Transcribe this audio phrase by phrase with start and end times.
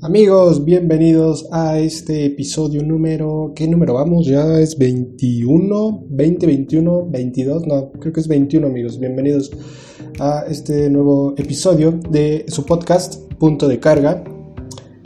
[0.00, 3.52] Amigos, bienvenidos a este episodio número...
[3.56, 4.26] ¿Qué número vamos?
[4.26, 9.00] Ya es 21, 20, 21, 22, no, creo que es 21 amigos.
[9.00, 9.50] Bienvenidos
[10.20, 14.22] a este nuevo episodio de su podcast, Punto de Carga.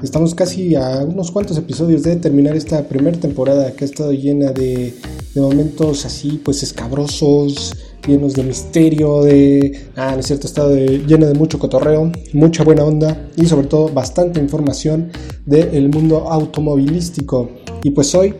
[0.02, 4.52] Estamos casi a unos cuantos episodios de terminar esta primera temporada que ha estado llena
[4.52, 4.92] de,
[5.34, 7.74] de momentos así pues escabrosos,
[8.06, 9.88] llenos de misterio, de...
[9.96, 13.88] Ah, no cierto, está de, lleno de mucho cotorreo, mucha buena onda y sobre todo
[13.88, 15.10] bastante información
[15.46, 17.50] del mundo automovilístico.
[17.82, 18.34] Y pues hoy,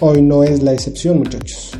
[0.00, 1.72] hoy no es la excepción muchachos.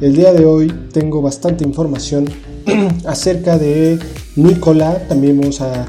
[0.00, 2.26] El día de hoy tengo bastante información
[3.06, 3.98] acerca de
[4.36, 5.86] Nicola, también vamos a,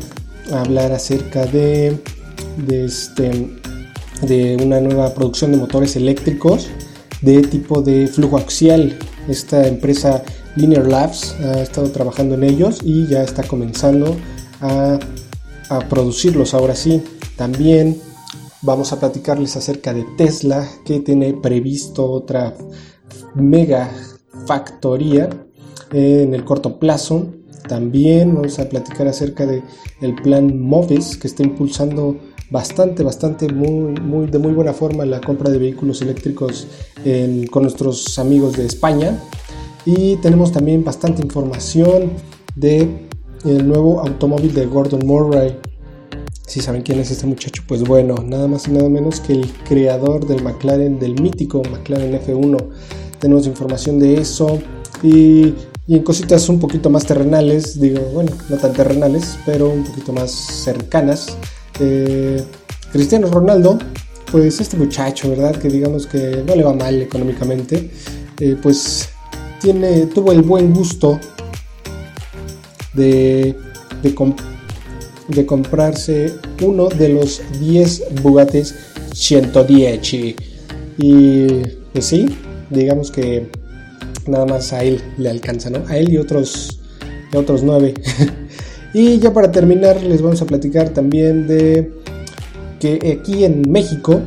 [0.51, 1.95] hablar acerca de,
[2.65, 3.51] de, este,
[4.23, 6.67] de una nueva producción de motores eléctricos
[7.21, 8.97] de tipo de flujo axial.
[9.27, 10.23] Esta empresa
[10.59, 14.17] Linear Labs ha estado trabajando en ellos y ya está comenzando
[14.59, 14.99] a,
[15.87, 17.01] producirlos ahora sí.
[17.37, 17.97] También
[18.61, 22.55] vamos a platicarles acerca de Tesla que tiene previsto otra
[23.35, 23.89] mega
[24.47, 25.29] factoría
[25.93, 27.27] en el corto plazo.
[27.67, 29.63] También vamos a platicar acerca de
[30.01, 32.17] el plan Moves que está impulsando
[32.49, 36.67] bastante, bastante, muy, muy, de muy buena forma la compra de vehículos eléctricos
[37.51, 39.21] con nuestros amigos de España.
[39.85, 42.11] Y tenemos también bastante información
[42.55, 43.07] de
[43.45, 45.57] el nuevo automóvil de Gordon Murray.
[46.45, 49.47] Si saben quién es este muchacho, pues bueno, nada más y nada menos que el
[49.67, 52.57] creador del McLaren, del mítico McLaren F1.
[53.19, 54.59] Tenemos información de eso
[55.03, 55.53] y,
[55.87, 60.31] en cositas un poquito más terrenales, digo, bueno, no tan terrenales, pero un poquito más
[60.31, 61.37] cercanas.
[61.79, 62.43] Eh,
[62.91, 63.77] Cristiano Ronaldo,
[64.31, 65.55] pues este muchacho, ¿verdad?
[65.55, 67.91] Que digamos que no le va mal económicamente,
[68.39, 69.09] eh, pues
[70.13, 71.19] tuvo el buen gusto
[72.93, 73.55] de,
[74.01, 78.75] de, comprarse uno de los 10 Bugattis
[79.13, 80.13] 110.
[80.13, 80.35] Y,
[80.97, 81.47] y
[81.93, 82.27] pues sí,
[82.69, 83.49] digamos que
[84.27, 85.83] nada más a él le alcanza, ¿no?
[85.87, 86.79] A él y otros,
[87.33, 87.93] y otros 9.
[88.93, 91.91] y ya para terminar les vamos a platicar también de
[92.79, 94.21] que aquí en México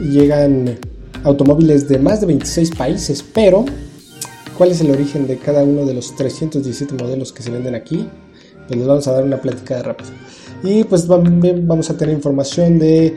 [0.00, 0.78] llegan
[1.24, 3.64] automóviles de más de 26 países, pero
[4.58, 8.08] cuál es el origen de cada uno de los 317 modelos que se venden aquí.
[8.66, 10.10] Pues les vamos a dar una plática rápida.
[10.64, 13.16] Y pues también vamos a tener información de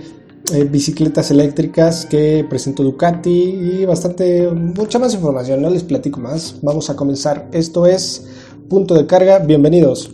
[0.53, 6.59] eh, bicicletas eléctricas que presentó Ducati y bastante, mucha más información, no les platico más.
[6.61, 7.49] Vamos a comenzar.
[7.51, 8.27] Esto es
[8.69, 10.13] Punto de Carga, bienvenidos.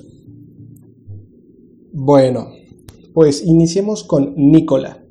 [1.91, 2.47] Bueno,
[3.13, 5.06] pues iniciemos con Nicola.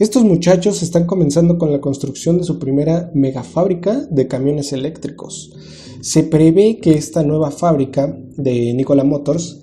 [0.00, 5.52] Estos muchachos están comenzando con la construcción de su primera megafábrica de camiones eléctricos.
[6.00, 9.60] Se prevé que esta nueva fábrica de Nikola Motors,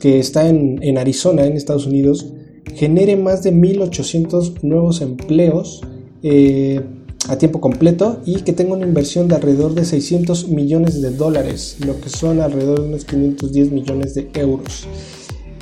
[0.00, 2.32] que está en, Arizona, en Estados Unidos,
[2.74, 5.82] genere más de 1.800 nuevos empleos
[6.24, 6.80] eh,
[7.28, 11.76] a tiempo completo y que tenga una inversión de alrededor de 600 millones de dólares,
[11.86, 14.88] lo que son alrededor de unos 510 millones de euros.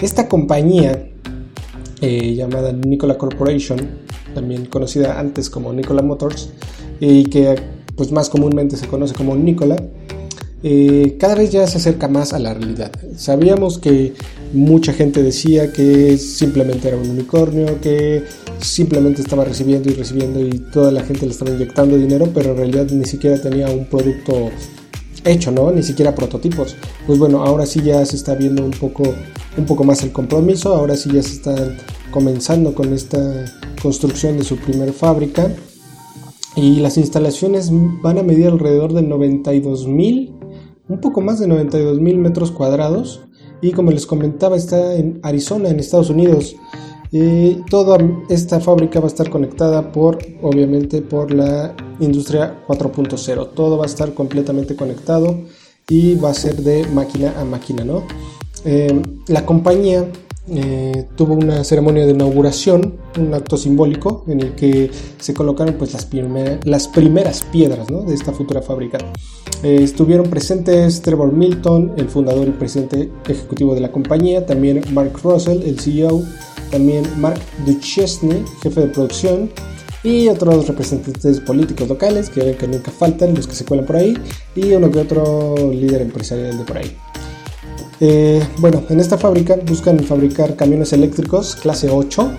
[0.01, 1.11] Esta compañía
[2.01, 4.03] eh, llamada Nikola Corporation
[4.35, 6.51] también conocida antes como Nikola Motors
[7.01, 7.57] y que
[7.97, 9.77] pues más comúnmente se conoce como Nikola,
[10.63, 12.91] eh, cada vez ya se acerca más a la realidad.
[13.17, 14.15] Sabíamos que
[14.53, 18.23] mucha gente decía que simplemente era un unicornio, que
[18.61, 22.57] simplemente estaba recibiendo y recibiendo y toda la gente le estaba inyectando dinero, pero en
[22.57, 24.51] realidad ni siquiera tenía un producto
[25.25, 25.71] hecho, ¿no?
[25.71, 26.77] Ni siquiera prototipos.
[27.07, 29.03] Pues bueno, ahora sí ya se está viendo un poco,
[29.57, 31.77] un poco más el compromiso, ahora sí ya se están
[32.11, 33.45] comenzando con esta
[33.83, 35.51] construcción de su primer fábrica
[36.57, 40.35] y las instalaciones van a medir alrededor de 92 mil,
[40.89, 43.23] un poco más de 92 mil metros cuadrados
[43.61, 46.55] y como les comentaba está en Arizona, en Estados Unidos.
[47.17, 47.97] Y toda
[48.29, 53.51] esta fábrica va a estar conectada por, obviamente, por la industria 4.0.
[53.55, 55.39] Todo va a estar completamente conectado
[55.89, 58.03] y va a ser de máquina a máquina, ¿no?
[58.65, 60.11] Eh, la compañía
[60.49, 64.91] eh, tuvo una ceremonia de inauguración, un acto simbólico en el que
[65.21, 66.07] se colocaron pues, las,
[66.89, 68.99] primeras piedras de esta futura fábrica.
[69.63, 75.13] Eh, estuvieron presentes Trevor Milton, el fundador y presidente ejecutivo de la compañía, también Mark
[75.23, 76.25] Russell, el CEO,
[76.75, 79.49] también Mark Duchesne, jefe de producción,
[80.03, 84.19] y otros representantes políticos locales que, que nunca faltan, los que se cuelan por ahí,
[84.57, 86.97] y uno que otro líder empresarial de por ahí.
[88.01, 92.33] Eh, bueno, en esta fábrica buscan fabricar camiones eléctricos clase 8,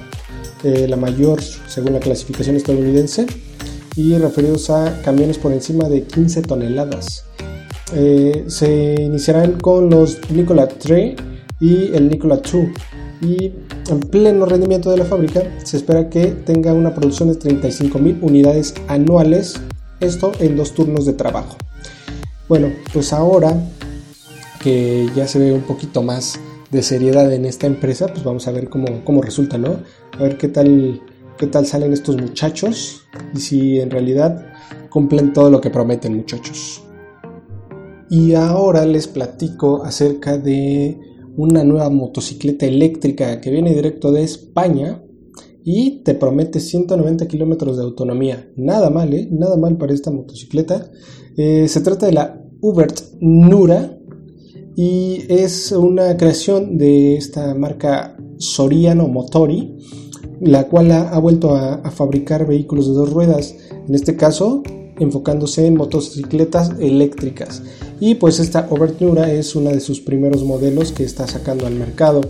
[0.65, 3.25] eh, la mayor según la clasificación estadounidense,
[3.95, 7.23] y referidos a camiones por encima de 15 toneladas.
[7.95, 11.15] Eh, se iniciarán con los Nikola 3
[11.61, 12.53] y el Nikola 2
[13.25, 13.53] y
[13.89, 18.75] en pleno rendimiento de la fábrica se espera que tenga una producción de 35.000 unidades
[18.87, 19.59] anuales,
[19.99, 21.57] esto en dos turnos de trabajo.
[22.47, 23.57] Bueno, pues ahora
[24.61, 26.39] que ya se ve un poquito más
[26.69, 29.79] de seriedad en esta empresa, pues vamos a ver cómo, cómo resulta, ¿no?
[30.17, 31.01] A ver qué tal,
[31.37, 33.01] qué tal salen estos muchachos
[33.33, 34.53] y si en realidad
[34.89, 36.83] cumplen todo lo que prometen muchachos.
[38.09, 45.01] Y ahora les platico acerca de una nueva motocicleta eléctrica que viene directo de España
[45.63, 48.51] y te promete 190 kilómetros de autonomía.
[48.55, 49.27] Nada mal, ¿eh?
[49.31, 50.91] Nada mal para esta motocicleta.
[51.37, 53.97] Eh, se trata de la Ubert Nura
[54.75, 59.77] y es una creación de esta marca Soriano Motori,
[60.41, 63.55] la cual ha, vuelto a, fabricar vehículos de dos ruedas,
[63.87, 64.63] en este caso
[64.99, 67.63] enfocándose en motocicletas eléctricas.
[67.99, 71.75] Y pues esta Ubert Nura es uno de sus primeros modelos que está sacando al
[71.75, 72.21] mercado.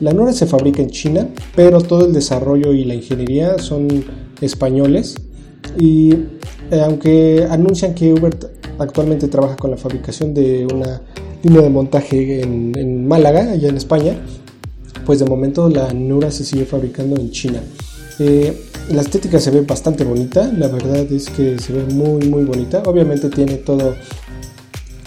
[0.00, 4.04] La Nura se fabrica en China, pero todo el desarrollo y la ingeniería son
[4.40, 5.16] españoles.
[5.78, 6.12] Y
[6.70, 8.46] eh, aunque anuncian que Ubert
[8.78, 11.02] actualmente trabaja con la fabricación de una
[11.42, 14.18] línea de montaje en, Málaga, allá en España,
[15.04, 17.60] pues de momento la Nura se sigue fabricando en China.
[18.18, 18.56] Eh,
[18.90, 22.82] la estética se ve bastante bonita, la verdad es que se ve muy muy bonita.
[22.86, 23.94] Obviamente tiene todo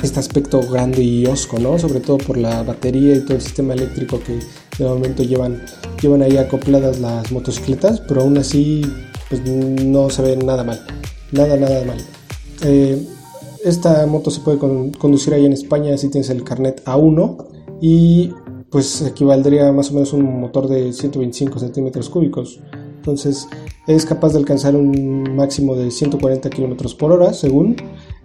[0.03, 1.79] este aspecto grande y osco, ¿no?
[1.79, 4.39] Sobre todo por la batería y todo el sistema eléctrico que
[4.77, 5.63] de momento llevan,
[6.01, 8.81] llevan ahí acopladas las motocicletas, pero aún así
[9.29, 10.85] pues no se ve nada mal,
[11.31, 11.97] nada, nada mal.
[12.63, 13.01] Eh,
[13.63, 17.45] esta moto se puede conducir ahí en España si tienes el carnet A1
[17.81, 18.31] y
[18.69, 22.59] pues equivaldría más o menos un motor de 125 centímetros cúbicos.
[22.97, 23.47] Entonces
[23.87, 27.77] es capaz de alcanzar un máximo de 140 kilómetros por hora según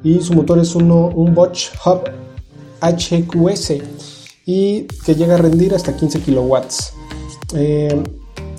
[0.03, 2.03] y su motor es uno, un Bosch Hub
[2.81, 3.73] HQS
[4.47, 6.93] y que llega a rendir hasta 15 kilowatts.
[7.55, 8.03] Eh,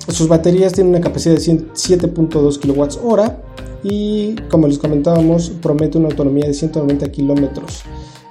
[0.08, 3.42] sus baterías tienen una capacidad de 7.2 kilowatts hora
[3.82, 7.82] y como les comentábamos promete una autonomía de 190 kilómetros.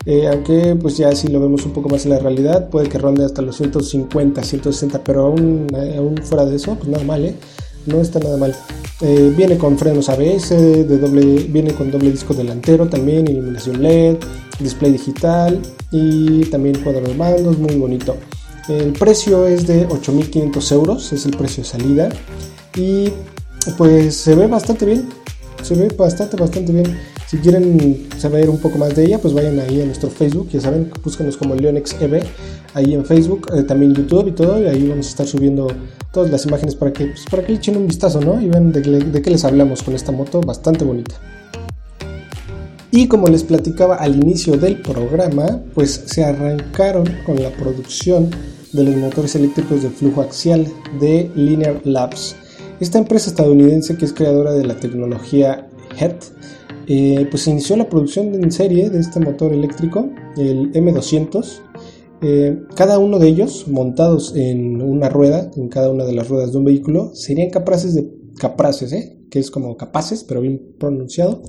[0.06, 2.98] Eh, aunque pues ya si lo vemos un poco más en la realidad puede que
[2.98, 7.26] ronde hasta los 150, 160, pero aún, eh, aún fuera de eso, pues nada mal,
[7.26, 7.36] ¿eh?
[7.90, 8.56] No está nada mal.
[9.02, 14.18] Eh, viene con frenos ABS, de doble, viene con doble disco delantero también, iluminación LED,
[14.60, 18.18] display digital y también cuadro de mandos, muy bonito.
[18.68, 22.10] El precio es de 8.500 euros, es el precio de salida
[22.76, 23.10] y
[23.78, 25.10] pues se ve bastante bien,
[25.64, 26.98] se ve bastante, bastante bien.
[27.30, 30.62] Si quieren saber un poco más de ella, pues vayan ahí a nuestro Facebook, ya
[30.62, 32.24] saben, búsquenos como Leonex EV
[32.74, 35.68] ahí en Facebook, eh, también YouTube y todo, y ahí vamos a estar subiendo
[36.12, 38.42] todas las imágenes para que, pues, para que echen un vistazo, ¿no?
[38.42, 41.14] Y vean de, de qué les hablamos con esta moto, bastante bonita.
[42.90, 48.32] Y como les platicaba al inicio del programa, pues se arrancaron con la producción
[48.74, 50.66] de los motores eléctricos de flujo axial
[51.00, 52.36] de Linear Labs.
[52.80, 56.24] Esta empresa estadounidense que es creadora de la tecnología HET,
[56.90, 61.62] eh, pues inició la producción en serie de este motor eléctrico, el M200.
[62.22, 66.52] Eh, cada uno de ellos, montados en una rueda, en cada una de las ruedas
[66.52, 69.20] de un vehículo, serían capaces de, capaces, ¿eh?
[69.30, 71.44] que es como capaces, pero bien pronunciado,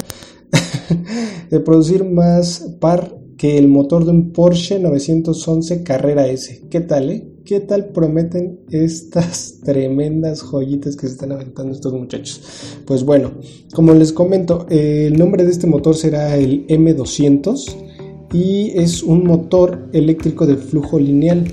[1.51, 6.67] de producir más par que el motor de un Porsche 911 Carrera S.
[6.71, 7.27] ¿Qué tal, eh?
[7.51, 12.41] ¿Qué tal prometen estas tremendas joyitas que se están aventando estos muchachos?
[12.85, 13.33] Pues bueno,
[13.75, 17.77] como les comento, el nombre de este motor será el M200
[18.33, 21.53] y es un motor eléctrico de flujo lineal.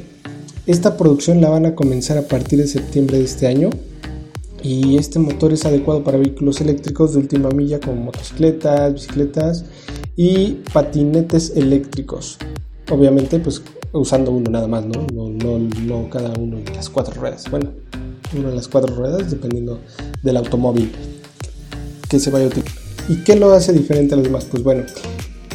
[0.67, 3.71] Esta producción la van a comenzar a partir de septiembre de este año
[4.61, 9.65] y este motor es adecuado para vehículos eléctricos de última milla como motocicletas, bicicletas
[10.15, 12.37] y patinetes eléctricos.
[12.91, 13.63] Obviamente, pues
[13.93, 15.05] usando uno nada más, ¿no?
[15.13, 17.45] No, no, cada uno en las cuatro ruedas.
[17.49, 17.71] Bueno,
[18.37, 19.79] uno en las cuatro ruedas dependiendo
[20.21, 20.91] del automóvil
[22.09, 22.73] que se vaya a utilizar.
[23.09, 24.45] ¿Y qué lo hace diferente a los demás?
[24.45, 24.83] Pues bueno,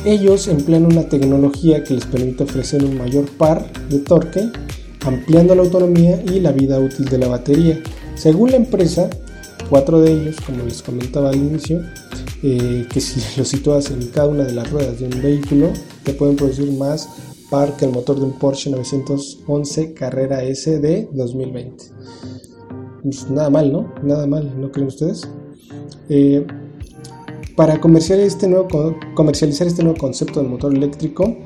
[0.04, 4.50] ellos emplean una tecnología que les permite ofrecer un mayor par de torque,
[5.04, 7.80] ampliando la autonomía y la vida útil de la batería.
[8.14, 9.10] Según la empresa,
[9.68, 11.82] cuatro de ellos, como les comentaba al inicio,
[12.42, 15.72] eh, que si los sitúas en cada una de las ruedas de un vehículo,
[16.04, 17.08] te pueden producir más
[17.52, 21.84] par que el motor de un Porsche 911 Carrera S de 2020.
[23.02, 23.92] Pues nada mal, ¿no?
[24.02, 25.28] Nada mal, ¿no creen ustedes?
[26.08, 26.46] Eh,
[27.54, 31.36] para comercializar este, nuevo, comercializar este nuevo concepto de motor eléctrico,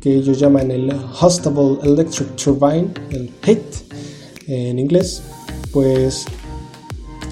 [0.00, 3.62] que ellos llaman el Hostable Electric Turbine, el HIT
[4.48, 5.22] en inglés,
[5.72, 6.24] pues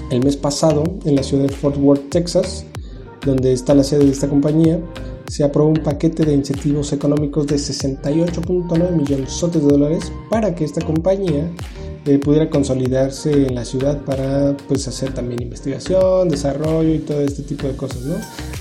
[0.09, 2.63] el mes pasado en la ciudad de Fort Worth, Texas,
[3.25, 4.79] donde está la sede de esta compañía,
[5.31, 10.85] se aprobó un paquete de incentivos económicos de 68.9 millones de dólares para que esta
[10.85, 11.49] compañía
[12.05, 17.43] eh, pudiera consolidarse en la ciudad para pues hacer también investigación, desarrollo y todo este
[17.43, 18.15] tipo de cosas, ¿no?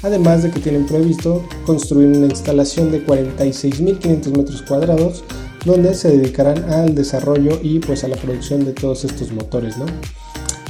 [0.05, 5.25] Además de que tienen previsto construir una instalación de 46.500 metros cuadrados
[5.65, 9.87] donde se dedicarán al desarrollo y pues a la producción de todos estos motores, ¿no?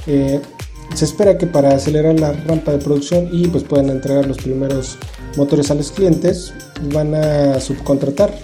[0.06, 0.40] Eh,
[0.94, 4.98] se espera que para acelerar la rampa de producción y pues puedan entregar los primeros
[5.36, 6.52] motores a los clientes
[6.92, 8.36] van a subcontratar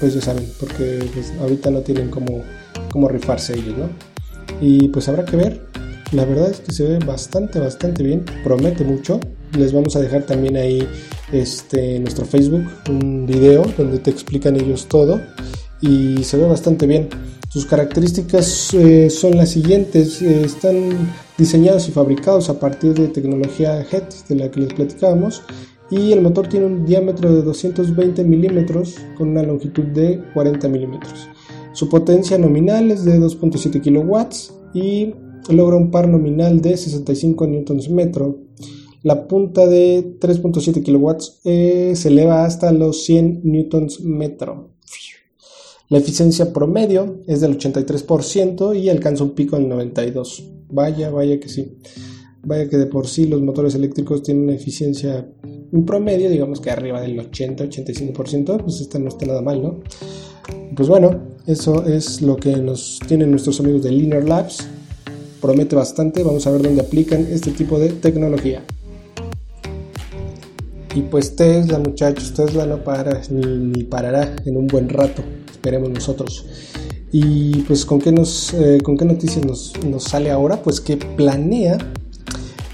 [0.00, 2.42] pues ya saben porque pues, ahorita no tienen como,
[2.90, 4.14] como rifarse ellos no
[4.60, 5.66] y pues habrá que ver.
[6.12, 9.20] La verdad es que se ve bastante bastante bien promete mucho.
[9.58, 10.86] Les vamos a dejar también ahí
[11.32, 15.20] este, en nuestro facebook un video donde te explican ellos todo
[15.80, 17.08] y se ve bastante bien.
[17.48, 23.80] Sus características eh, son las siguientes, eh, están diseñados y fabricados a partir de tecnología
[23.80, 25.42] HET de la que les platicábamos
[25.90, 31.28] y el motor tiene un diámetro de 220 milímetros con una longitud de 40 milímetros.
[31.72, 35.14] Su potencia nominal es de 2.7 kilowatts y
[35.48, 38.38] logra un par nominal de 65 newtons metro.
[39.02, 44.73] La punta de 3.7 kilowatts eh, se eleva hasta los 100 newtons metro.
[45.90, 50.52] La eficiencia promedio es del 83% y alcanza un pico del 92%.
[50.70, 51.76] Vaya, vaya que sí.
[52.42, 55.28] Vaya que de por sí los motores eléctricos tienen una eficiencia,
[55.72, 59.80] un promedio, digamos que arriba del 80-85%, pues esta no está nada mal, ¿no?
[60.74, 64.66] Pues bueno, eso es lo que nos tienen nuestros amigos de Linear Labs.
[65.40, 68.64] Promete bastante, vamos a ver dónde aplican este tipo de tecnología.
[70.94, 75.22] Y pues Tesla, muchachos, Tesla no para ni parará en un buen rato
[75.62, 76.44] veremos nosotros.
[77.12, 81.78] Y pues con qué, nos, eh, con qué noticias nos, sale ahora, pues que planea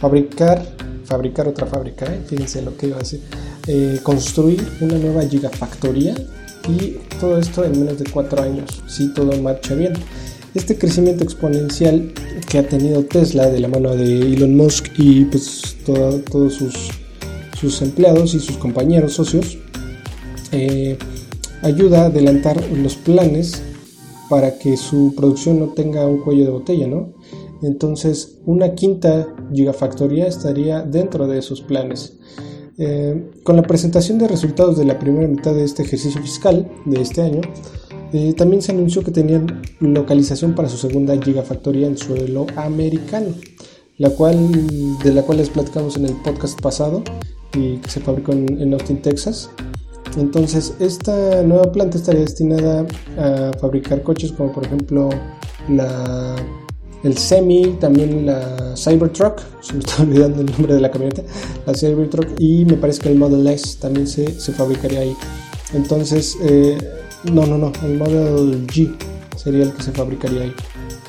[0.00, 0.64] fabricar,
[1.04, 2.20] fabricar otra fábrica, ¿eh?
[2.26, 3.20] fíjense lo que iba a decir,
[3.66, 6.14] eh, construir una nueva gigafactoría
[6.68, 9.92] y todo esto en menos de cuatro años, si todo marcha bien.
[10.54, 12.12] Este crecimiento exponencial
[12.48, 16.74] que ha tenido Tesla de la mano de Elon Musk y pues todos sus,
[17.60, 19.58] sus empleados y sus compañeros socios,
[20.50, 20.98] eh,
[21.62, 23.62] ayuda a adelantar los planes
[24.28, 27.12] para que su producción no tenga un cuello de botella, ¿no?
[27.62, 32.18] Entonces, una quinta gigafactoría estaría dentro de esos planes.
[32.78, 37.00] Eh, con la presentación de resultados de la primera mitad de este ejercicio fiscal de
[37.02, 37.42] este año,
[38.12, 43.34] eh, también se anunció que tenían localización para su segunda gigafactoría en suelo americano,
[43.98, 47.02] la cual, de la cual les platicamos en el podcast pasado
[47.52, 49.50] y que se fabricó en Austin, Texas.
[50.16, 52.86] Entonces, esta nueva planta estaría destinada
[53.18, 55.10] a fabricar coches como por ejemplo
[55.68, 56.36] la,
[57.02, 61.22] el Semi, también la Cybertruck, se me está olvidando el nombre de la camioneta,
[61.66, 65.16] la Cybertruck y me parece que el Model S también se, fabricaría ahí.
[65.74, 66.76] Entonces, eh,
[67.32, 68.94] no, no, no, el Model G
[69.36, 70.52] sería el que se fabricaría ahí.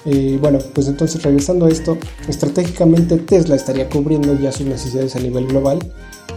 [0.05, 5.20] Eh, bueno, pues entonces regresando a esto, estratégicamente Tesla estaría cubriendo ya sus necesidades a
[5.20, 5.79] nivel global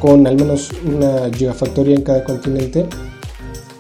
[0.05, 2.85] con al menos una gigafactoría en cada continente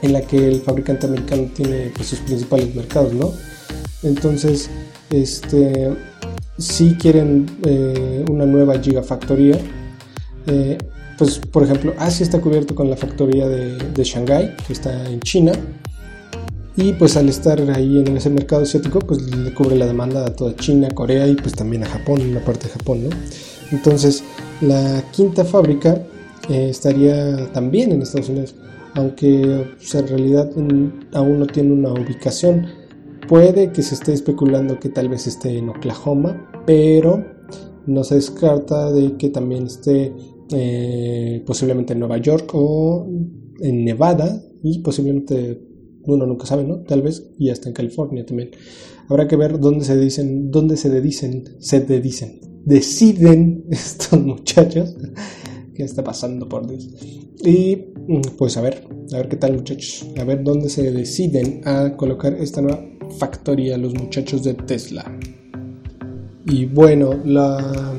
[0.01, 3.31] en la que el fabricante americano tiene pues, sus principales mercados, ¿no?
[4.03, 4.71] Entonces,
[5.11, 5.93] este,
[6.57, 9.59] si quieren eh, una nueva gigafactoría,
[10.47, 10.79] eh,
[11.19, 15.21] pues por ejemplo, Asia está cubierto con la factoría de, de Shanghai, que está en
[15.21, 15.53] China,
[16.75, 20.35] y pues al estar ahí en ese mercado asiático, pues le cubre la demanda a
[20.35, 23.17] toda China, Corea y pues también a Japón, una parte de Japón, ¿no?
[23.73, 24.25] Entonces,
[24.63, 26.01] la quinta fábrica
[26.49, 28.55] estaría también en Estados Unidos,
[28.95, 30.51] aunque pues, en realidad
[31.13, 32.67] aún no tiene una ubicación.
[33.29, 37.25] Puede que se esté especulando que tal vez esté en Oklahoma, pero
[37.87, 40.13] no se descarta de que también esté
[40.53, 43.09] eh, posiblemente en Nueva York o
[43.61, 45.61] en Nevada y posiblemente
[46.07, 46.81] uno nunca sabe, ¿no?
[46.83, 48.51] Tal vez y hasta en California también.
[49.09, 54.97] Habrá que ver dónde se dicen, dónde se dicen, se dicen, deciden estos muchachos
[55.75, 56.89] qué está pasando por Dios.
[57.45, 57.77] Y
[58.07, 61.97] mm, pues a ver, a ver qué tal muchachos, a ver dónde se deciden a
[61.97, 62.85] colocar esta nueva
[63.19, 65.05] factoría los muchachos de Tesla.
[66.47, 67.95] Y bueno, la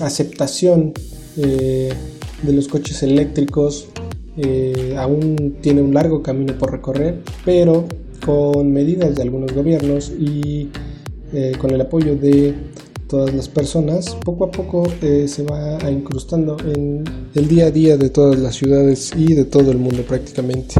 [0.00, 0.92] aceptación
[1.36, 1.92] eh,
[2.42, 3.88] de los coches eléctricos
[4.36, 7.86] eh, aún tiene un largo camino por recorrer, pero
[8.24, 10.70] con medidas de algunos gobiernos y
[11.32, 12.54] eh, con el apoyo de
[13.08, 17.96] todas las personas, poco a poco eh, se va incrustando en el día a día
[17.96, 20.74] de todas las ciudades y de todo el mundo prácticamente.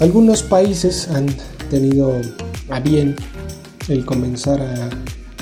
[0.00, 1.26] Algunos países han
[1.70, 2.12] tenido
[2.70, 3.16] a bien
[3.88, 4.90] el comenzar a,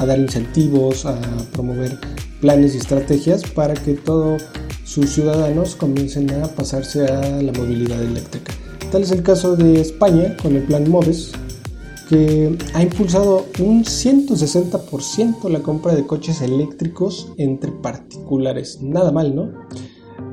[0.03, 1.19] a dar incentivos, a
[1.53, 1.99] promover
[2.41, 4.43] planes y estrategias para que todos
[4.85, 8.53] sus ciudadanos comiencen a pasarse a la movilidad eléctrica.
[8.91, 11.33] Tal es el caso de España con el plan MOVES,
[12.09, 18.81] que ha impulsado un 160% la compra de coches eléctricos entre particulares.
[18.81, 19.53] Nada mal, ¿no?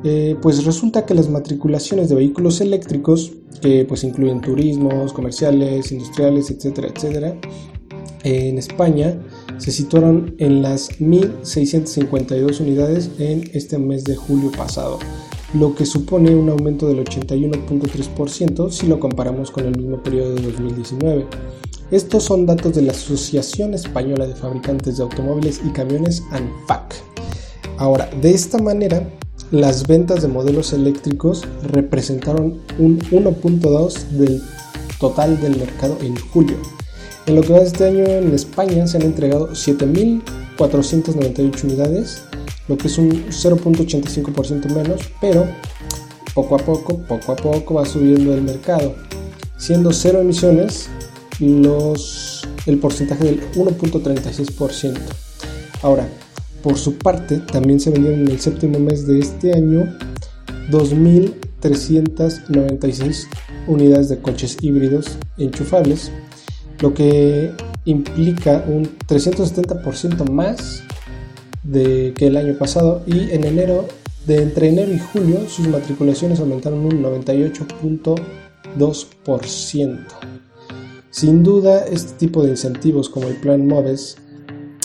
[0.03, 6.51] Eh, pues resulta que las matriculaciones de vehículos eléctricos, que pues incluyen turismos, comerciales, industriales,
[6.51, 7.37] etcétera, etcétera,
[8.23, 9.17] en España
[9.57, 14.99] se situaron en las 1.652 unidades en este mes de julio pasado,
[15.53, 20.41] lo que supone un aumento del 81.3% si lo comparamos con el mismo periodo de
[20.41, 21.27] 2019.
[21.91, 26.95] Estos son datos de la Asociación Española de Fabricantes de Automóviles y Camiones ANFAC.
[27.77, 29.07] Ahora, de esta manera,
[29.51, 34.41] las ventas de modelos eléctricos representaron un 1.2 del
[34.99, 36.57] total del mercado en julio.
[37.27, 42.23] En lo que va de este año en España se han entregado 7.498 unidades,
[42.67, 45.45] lo que es un 0.85% menos, pero
[46.33, 48.95] poco a poco, poco a poco va subiendo el mercado,
[49.57, 50.89] siendo cero emisiones
[51.39, 54.97] los, el porcentaje del 1.36%.
[55.81, 56.09] Ahora,
[56.61, 59.95] por su parte, también se vendieron en el séptimo mes de este año
[60.71, 63.27] 2.396
[63.67, 66.11] unidades de coches híbridos enchufables,
[66.79, 67.51] lo que
[67.85, 70.83] implica un 370% más
[71.63, 73.85] de que el año pasado y en enero
[74.27, 79.99] de entre enero y julio sus matriculaciones aumentaron un 98.2%.
[81.09, 84.15] Sin duda, este tipo de incentivos como el Plan MOVES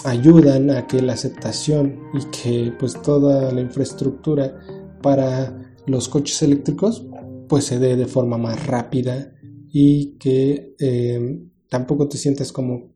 [0.05, 4.61] ayudan a que la aceptación y que pues toda la infraestructura
[5.03, 7.05] para los coches eléctricos
[7.49, 9.33] pues se dé de forma más rápida
[9.73, 12.93] y que eh, tampoco te sientas como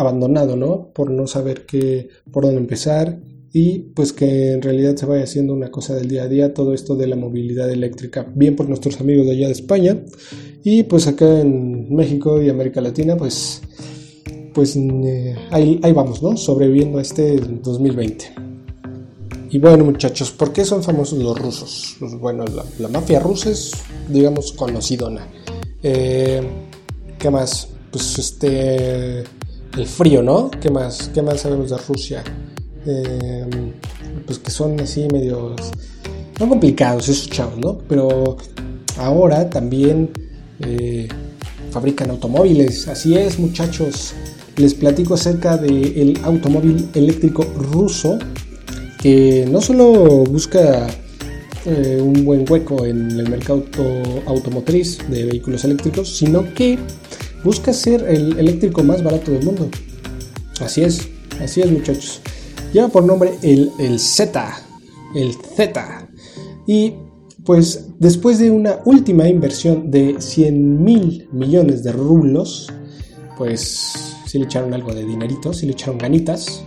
[0.00, 0.90] abandonado, ¿no?
[0.92, 3.20] Por no saber qué, por dónde empezar
[3.52, 6.72] y pues que en realidad se vaya haciendo una cosa del día a día todo
[6.72, 9.98] esto de la movilidad eléctrica, bien por nuestros amigos de allá de España
[10.62, 13.62] y pues acá en México y América Latina pues
[14.54, 16.36] pues eh, ahí, vamos, ¿no?
[16.36, 18.34] Sobreviviendo a este 2020.
[19.50, 21.96] Y bueno, muchachos, ¿por qué son famosos los rusos?
[21.98, 22.44] Pues bueno,
[22.78, 23.72] la, mafia rusa es,
[24.08, 25.26] digamos, conocidona.
[25.82, 26.42] Eh,
[27.18, 27.68] ¿Qué más?
[27.90, 29.24] Pues este.
[29.76, 30.50] El frío, ¿no?
[30.50, 31.10] ¿Qué más?
[31.14, 32.24] ¿Qué más sabemos de Rusia?
[32.86, 33.46] Eh,
[34.26, 35.60] pues que son así medios.
[36.38, 37.78] No complicados esos chavos, ¿no?
[37.88, 38.36] Pero
[38.98, 40.10] ahora también
[41.70, 42.88] fabrican automóviles.
[42.88, 44.14] Así es, muchachos
[44.56, 48.18] les platico acerca del automóvil eléctrico ruso
[49.00, 50.86] que no solo busca
[51.64, 53.64] eh, un buen hueco en el mercado
[54.26, 56.78] automotriz de vehículos eléctricos, sino que
[57.44, 59.68] busca ser el eléctrico más barato del mundo.
[60.60, 61.08] Así es,
[61.42, 62.20] así es muchachos.
[62.72, 64.54] Lleva por nombre el, el Z,
[65.14, 66.08] el Z.
[66.66, 66.94] Y
[67.44, 72.70] pues después de una última inversión de 100 mil millones de rublos,
[73.36, 76.62] pues si le echaron algo de dinerito, si le echaron ganitas.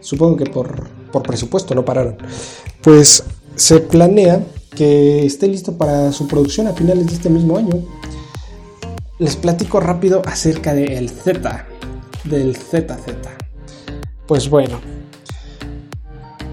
[0.00, 2.16] Supongo que por, por presupuesto no pararon.
[2.82, 3.24] Pues
[3.56, 4.44] se planea
[4.74, 7.84] que esté listo para su producción a finales de este mismo año.
[9.22, 11.64] Les platico rápido acerca del Z,
[12.24, 13.14] del ZZ.
[14.26, 14.80] Pues bueno,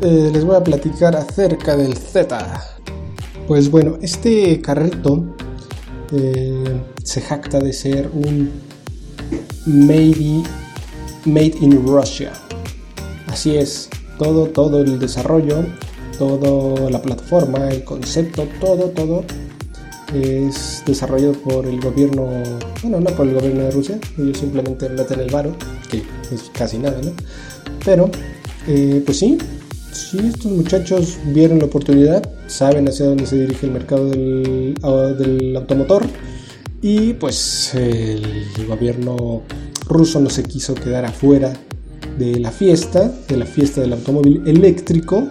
[0.01, 2.37] eh, les voy a platicar acerca del Z.
[3.47, 5.35] Pues bueno, este carrito
[6.11, 8.51] eh, se jacta de ser un
[9.65, 10.43] made,
[11.25, 12.33] made in Russia.
[13.25, 15.65] Así es, todo, todo el desarrollo,
[16.19, 19.25] toda la plataforma, el concepto, todo, todo
[20.13, 22.27] es desarrollado por el gobierno,
[22.81, 25.55] bueno, no por el gobierno de Rusia, ellos simplemente meten el varo,
[25.89, 25.97] que
[26.33, 27.11] es casi nada, ¿no?
[27.85, 28.09] Pero,
[28.67, 29.37] eh, pues sí,
[29.91, 35.13] sí, estos muchachos vieron la oportunidad, saben hacia dónde se dirige el mercado del, ah,
[35.17, 36.05] del automotor
[36.81, 39.43] y pues el gobierno
[39.87, 41.53] ruso no se quiso quedar afuera
[42.17, 45.29] de la fiesta, de la fiesta del automóvil eléctrico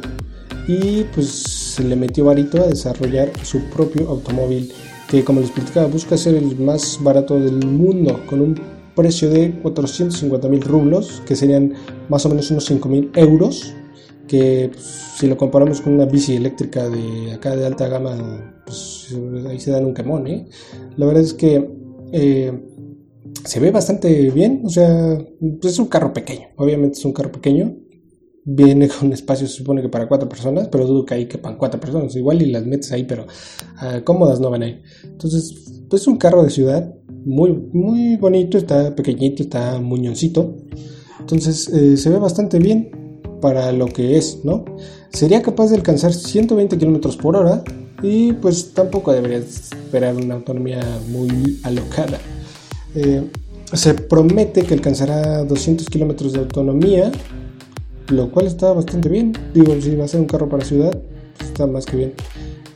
[0.66, 4.72] y pues se le metió varito a desarrollar su propio automóvil
[5.08, 8.60] que como les explicaba busca ser el más barato del mundo con un
[8.96, 11.74] precio de 450 mil rublos que serían
[12.08, 13.74] más o menos unos 5 mil euros
[14.26, 14.84] que pues,
[15.18, 19.16] si lo comparamos con una bici eléctrica de acá de alta gama, pues
[19.48, 20.46] ahí se dan un quemón, ¿eh?
[20.96, 21.66] La verdad es que
[22.12, 22.52] eh,
[23.44, 25.16] se ve bastante bien, o sea,
[25.60, 27.74] pues es un carro pequeño, obviamente es un carro pequeño,
[28.50, 31.78] viene con espacio, se supone que para cuatro personas, pero dudo que ahí quepan cuatro
[31.78, 33.26] personas, igual y las metes ahí, pero
[33.76, 34.80] ah, cómodas no van ahí.
[35.04, 36.94] Entonces, pues es un carro de ciudad,
[37.26, 40.56] muy, muy bonito, está pequeñito, está muñoncito,
[41.20, 42.90] entonces eh, se ve bastante bien
[43.42, 44.64] para lo que es, ¿no?
[45.10, 47.62] Sería capaz de alcanzar 120 km por hora
[48.02, 52.18] y pues tampoco debería esperar una autonomía muy alocada.
[52.94, 53.24] Eh,
[53.74, 57.12] se promete que alcanzará 200 kilómetros de autonomía,
[58.08, 59.32] lo cual está bastante bien.
[59.54, 60.96] Digo, si va a ser un carro para ciudad,
[61.36, 62.14] pues está más que bien.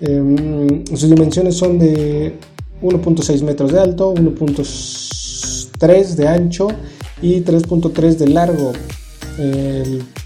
[0.00, 2.34] Em, sus dimensiones son de
[2.82, 6.68] 1.6 metros de alto, 1.3 de ancho
[7.20, 8.72] y 3.3 de largo.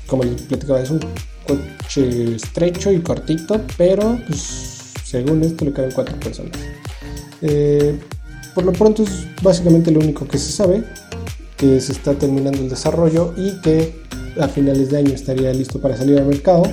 [0.07, 1.01] como les platicaba, es un
[1.47, 6.53] coche estrecho y cortito, pero pues, según esto le caben cuatro personas.
[7.43, 7.99] Eh,
[8.55, 10.83] por lo pronto es básicamente lo único que se sabe,
[11.57, 13.95] que se está terminando el desarrollo y que
[14.41, 16.65] a finales de año estaría listo para salir al mercado.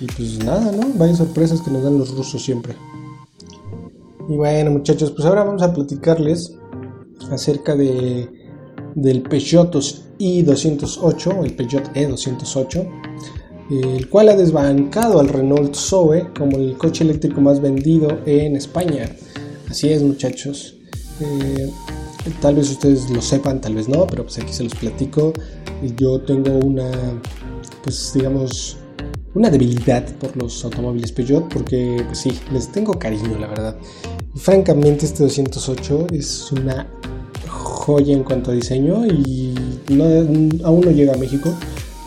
[0.00, 0.88] Y pues nada, ¿no?
[0.94, 2.74] Vaya sorpresas que nos dan los rusos siempre.
[4.28, 6.54] Y bueno muchachos, pues ahora vamos a platicarles
[7.30, 8.28] acerca de,
[8.94, 9.74] del Peugeot
[10.18, 12.88] i208, el Peugeot E208,
[13.70, 19.08] el cual ha desbancado al Renault Zoe como el coche eléctrico más vendido en España.
[19.68, 20.76] Así es muchachos.
[21.20, 21.70] Eh,
[22.40, 25.32] tal vez ustedes lo sepan, tal vez no, pero pues aquí se los platico.
[25.96, 26.90] Yo tengo una,
[27.82, 28.78] pues digamos,
[29.34, 33.76] una debilidad por los automóviles Peugeot porque pues sí, les tengo cariño, la verdad.
[34.34, 36.86] francamente este 208 es una
[37.46, 39.54] joya en cuanto a diseño y
[40.64, 41.50] aún no llega a México,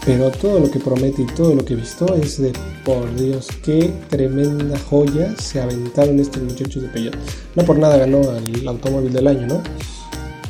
[0.05, 2.51] pero todo lo que promete y todo lo que he visto es de
[2.83, 7.15] por Dios, qué tremenda joya se aventaron estos muchachos de Peugeot.
[7.55, 9.61] No por nada ganó el automóvil del año, ¿no?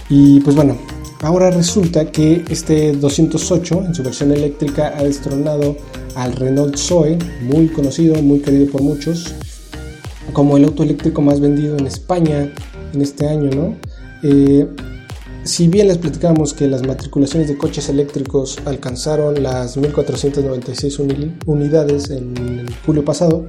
[0.09, 0.75] Y pues bueno,
[1.21, 5.77] ahora resulta que este 208 en su versión eléctrica ha destronado
[6.15, 9.35] al Renault Zoe, muy conocido, muy querido por muchos,
[10.33, 12.51] como el auto eléctrico más vendido en España
[12.93, 13.75] en este año, ¿no?
[14.23, 14.67] Eh,
[15.43, 22.65] si bien les platicamos que las matriculaciones de coches eléctricos alcanzaron las 1.496 unidades en
[22.85, 23.47] julio pasado,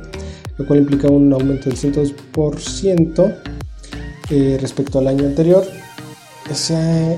[0.56, 3.36] lo cual implica un aumento del 102%
[4.30, 5.66] eh, respecto al año anterior,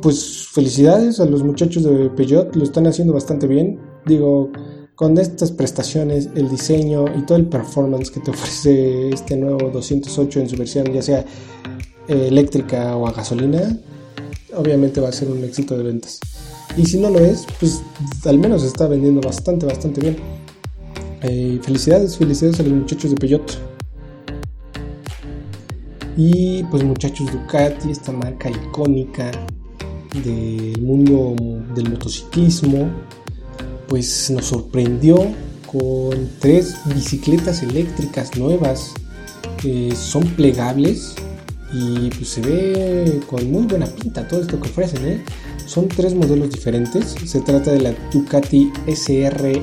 [0.00, 3.78] pues felicidades a los muchachos de Peugeot, lo están haciendo bastante bien.
[4.06, 4.50] Digo,
[4.94, 10.40] con estas prestaciones, el diseño y todo el performance que te ofrece este nuevo 208
[10.40, 11.24] en su versión, ya sea
[12.08, 13.78] eh, eléctrica o a gasolina,
[14.56, 16.20] obviamente va a ser un éxito de ventas.
[16.76, 17.80] Y si no lo es, pues
[18.24, 20.16] al menos está vendiendo bastante, bastante bien.
[21.22, 23.77] Eh, felicidades, felicidades a los muchachos de Peugeot.
[26.20, 29.30] Y pues muchachos Ducati, esta marca icónica
[30.24, 31.36] del mundo
[31.76, 32.90] del motociclismo,
[33.86, 35.14] pues nos sorprendió
[35.70, 38.94] con tres bicicletas eléctricas nuevas.
[39.94, 41.14] son plegables
[41.72, 45.06] y pues se ve con muy buena pinta todo esto que ofrecen.
[45.06, 45.24] ¿eh?
[45.66, 47.14] Son tres modelos diferentes.
[47.26, 49.62] Se trata de la Ducati SRE,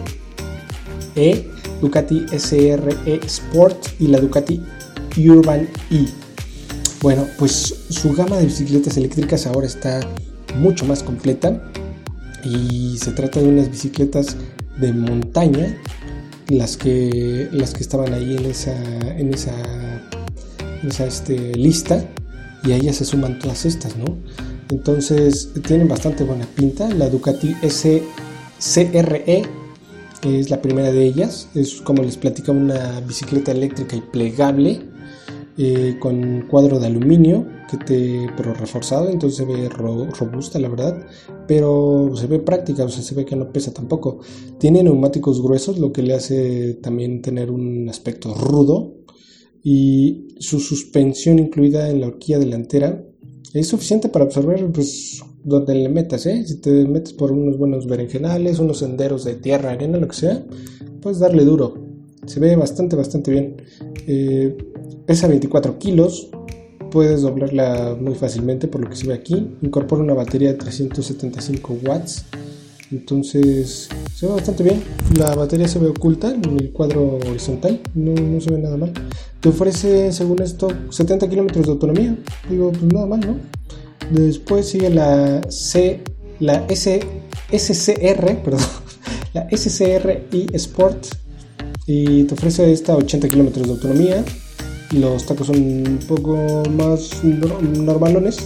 [1.82, 4.62] Ducati SRE Sport y la Ducati
[5.18, 6.25] Urban E.
[7.06, 10.00] Bueno, pues su gama de bicicletas eléctricas ahora está
[10.56, 11.62] mucho más completa
[12.44, 14.36] y se trata de unas bicicletas
[14.80, 15.78] de montaña
[16.48, 18.76] las que las que estaban ahí en esa
[19.20, 19.54] en esa,
[20.84, 22.04] esa este, lista
[22.64, 24.18] y a ellas se suman todas estas no
[24.72, 26.90] entonces tienen bastante buena pinta.
[26.90, 28.02] La Ducati S
[28.58, 29.44] CRE
[30.24, 31.50] es la primera de ellas.
[31.54, 34.95] Es como les platicaba una bicicleta eléctrica y plegable
[35.58, 41.06] eh, con cuadro de aluminio, que te, pero reforzado, entonces se ve robusta la verdad,
[41.48, 44.20] pero se ve práctica, o sea, se ve que no pesa tampoco.
[44.60, 48.96] Tiene neumáticos gruesos, lo que le hace también tener un aspecto rudo,
[49.64, 53.04] y su suspensión incluida en la horquilla delantera
[53.52, 56.44] es suficiente para absorber pues, donde le metas, ¿eh?
[56.46, 60.46] Si te metes por unos buenos berenjenales, unos senderos de tierra, arena, lo que sea,
[61.02, 61.74] puedes darle duro.
[62.28, 63.56] Se ve bastante, bastante bien.
[64.06, 64.56] Eh,
[65.06, 66.30] pesa 24 kilos,
[66.92, 69.50] puedes doblarla muy fácilmente por lo que se ve aquí.
[69.62, 72.26] Incorpora una batería de 375 watts.
[72.92, 74.82] Entonces se ve bastante bien.
[75.18, 78.94] La batería se ve oculta en el cuadro horizontal, no, se ve nada mal.
[79.40, 82.18] Te ofrece, según esto, 70 kilómetros de autonomía.
[82.50, 83.38] Digo, pues nada mal, ¿no?
[84.12, 86.02] Después sigue la C,
[86.40, 87.02] la S,
[87.52, 88.62] SCR, perdón,
[89.34, 91.08] la SCR e Sport
[91.88, 94.24] y te ofrece esta 80 kilómetros de autonomía.
[94.92, 98.38] Los tacos son un poco más normalones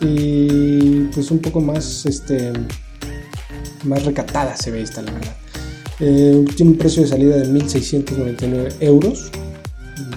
[0.00, 2.52] y pues un poco más este
[3.84, 5.36] más recatada se ve esta la verdad.
[6.00, 9.30] Eh, tiene un precio de salida de 1.699 euros.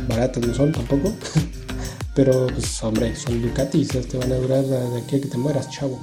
[0.07, 1.11] Baratos no son tampoco.
[2.15, 5.69] Pero pues hombre, son Ducati, te van a durar de aquí a que te mueras,
[5.71, 5.99] chavo.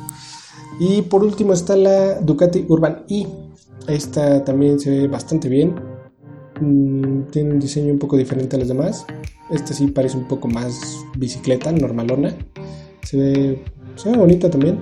[0.80, 3.26] Y por último está la Ducati Urban E.
[3.86, 5.74] Esta también se ve bastante bien.
[6.60, 9.06] Mm, tiene un diseño un poco diferente a los demás.
[9.50, 12.36] Esta sí parece un poco más bicicleta, normalona.
[13.02, 13.62] Se ve,
[14.16, 14.80] bonita también.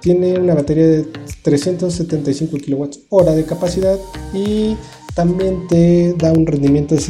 [0.00, 1.06] Tiene una batería de
[1.42, 3.98] 375 kWh de capacidad
[4.32, 4.76] y
[5.14, 7.00] también te da un rendimiento de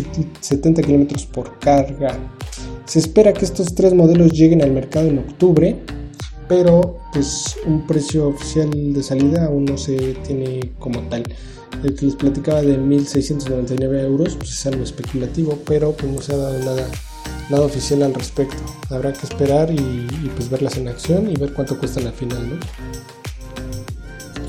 [0.40, 2.18] 70 km por carga.
[2.86, 5.76] Se espera que estos tres modelos lleguen al mercado en octubre,
[6.48, 11.24] pero pues un precio oficial de salida aún no se tiene como tal.
[11.82, 16.32] El que les platicaba de 1.699 euros pues es algo especulativo, pero pues no se
[16.32, 16.88] ha dado nada,
[17.50, 18.56] nada oficial al respecto.
[18.90, 22.56] Habrá que esperar y, pues verlas en acción y ver cuánto cuestan al final, ¿no?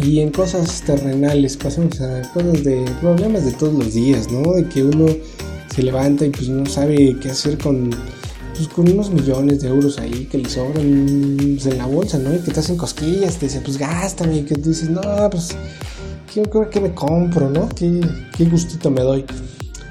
[0.03, 4.53] Y en cosas terrenales, pasamos a cosas de problemas de todos los días, ¿no?
[4.53, 5.07] De que uno
[5.75, 7.91] se levanta y pues no sabe qué hacer con
[8.59, 12.35] pues con unos millones de euros ahí que le sobran pues, en la bolsa, ¿no?
[12.35, 15.01] Y que te hacen cosquillas, te dicen, pues gástame, y que tú dices, no,
[15.31, 15.55] pues,
[16.33, 17.69] ¿qué, me compro, no?
[17.69, 18.01] ¿Qué,
[18.35, 19.25] ¿Qué gustito me doy?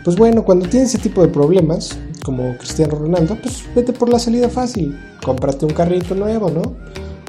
[0.05, 4.19] Pues bueno, cuando tienes ese tipo de problemas, como Cristiano Ronaldo, pues vete por la
[4.19, 4.99] salida fácil.
[5.25, 6.77] Cómprate un carrito nuevo, ¿no?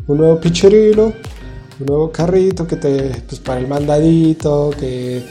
[0.08, 1.13] Un nuevo picherilo,
[1.80, 5.24] un nuevo carrito que te, pues para el mandadito, que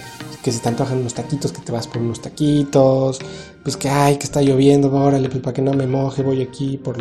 [0.43, 3.19] que si te antojan unos taquitos, que te vas por unos taquitos,
[3.63, 6.79] pues que ay, que está lloviendo, órale, pues para que no me moje, voy aquí
[6.79, 6.97] por,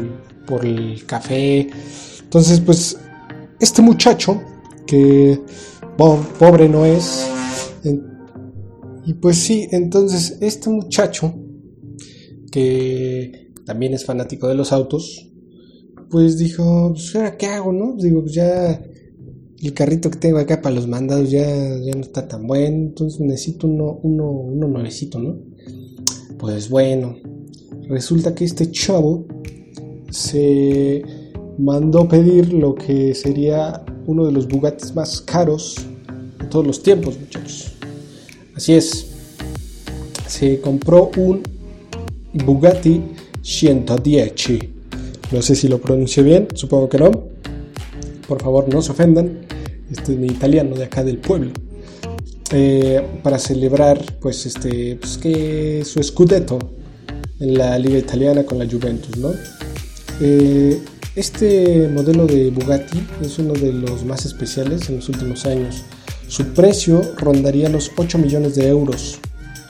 [0.46, 1.70] por el café.
[2.22, 2.98] Entonces, pues,
[3.60, 4.42] este muchacho,
[4.86, 5.40] que
[5.98, 7.28] pobre no es,
[9.08, 11.34] y pues sí, entonces, este muchacho,
[12.52, 15.32] que también es fanático de los autos,
[16.10, 17.96] pues dijo, pues ahora qué hago, ¿no?
[17.96, 18.84] Digo, pues ya
[19.62, 23.22] el carrito que tengo acá para los mandados ya, ya no está tan bueno, entonces
[23.22, 25.40] necesito uno, uno, uno nuevecito, ¿no?
[26.38, 27.16] Pues bueno,
[27.88, 29.26] resulta que este chavo
[30.12, 31.02] se
[31.58, 35.76] mandó pedir lo que sería uno de los Bugattis más caros
[36.40, 37.74] de todos los tiempos, muchachos.
[38.56, 39.08] Así es,
[40.28, 41.44] se compró un
[42.34, 43.02] Bugatti
[43.42, 44.34] 110.
[45.32, 47.12] No sé si lo pronuncio bien, supongo que no.
[48.28, 49.40] Por favor, no se ofendan
[49.92, 51.52] este, mi italiano de acá del pueblo,
[52.52, 56.60] eh, para celebrar pues, este, pues, que su scudetto
[57.40, 59.18] en la liga italiana con la Juventus.
[59.18, 59.32] ¿no?
[60.22, 60.80] Eh,
[61.18, 65.84] este modelo de Bugatti es uno de los más especiales en los últimos años.
[66.28, 69.18] Su precio rondaría los 8 millones de euros,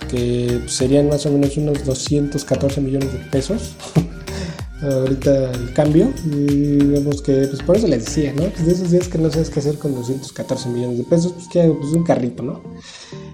[0.10, 3.76] que serían más o menos unos 214 millones de pesos.
[4.82, 8.44] ahorita el cambio y vemos que pues por eso les decía, ¿no?
[8.44, 11.48] Pues de esos días que no sabes qué hacer con 214 millones de pesos, pues
[11.48, 12.62] que pues un carrito, ¿no?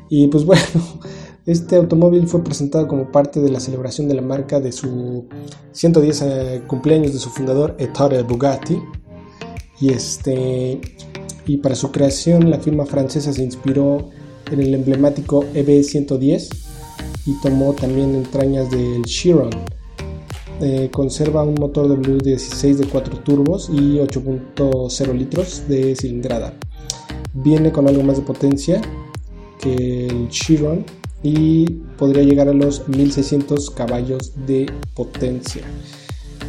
[0.09, 0.63] Y pues bueno,
[1.45, 5.25] este automóvil fue presentado como parte de la celebración de la marca de su
[5.73, 8.81] 110 eh, cumpleaños de su fundador Ettore Bugatti
[9.81, 10.79] y este
[11.45, 14.09] y para su creación la firma francesa se inspiró
[14.51, 16.49] en el emblemático EB110
[17.25, 19.49] y tomó también entrañas del Chiron
[20.61, 26.53] eh, conserva un motor W16 de 4 turbos y 8.0 litros de cilindrada.
[27.33, 28.81] Viene con algo más de potencia
[29.59, 30.85] que el Chiron
[31.23, 31.65] y
[31.97, 35.63] podría llegar a los 1600 caballos de potencia.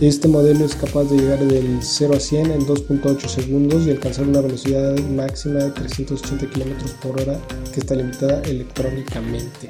[0.00, 4.26] Este modelo es capaz de llegar del 0 a 100 en 2.8 segundos y alcanzar
[4.26, 7.38] una velocidad máxima de 380 km por hora
[7.72, 9.68] que está limitada electrónicamente.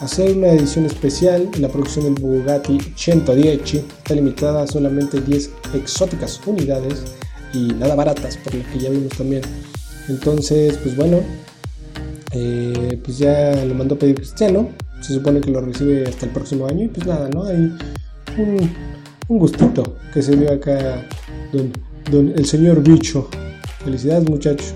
[0.00, 1.48] hacer una edición especial.
[1.58, 7.02] La producción del Bugatti 110 está limitada a solamente 10 exóticas unidades
[7.54, 9.40] y nada baratas, por lo que ya vimos también.
[10.08, 11.22] Entonces, pues bueno,
[12.34, 14.68] eh, pues ya lo mandó pedir Cristiano.
[15.00, 17.44] Se supone que lo recibe hasta el próximo año y pues nada, ¿no?
[17.44, 17.56] Hay
[18.36, 18.70] un,
[19.28, 21.06] un gustito que se dio acá
[21.52, 21.72] don,
[22.10, 23.28] don el señor bicho.
[23.84, 24.74] Felicidades muchachos.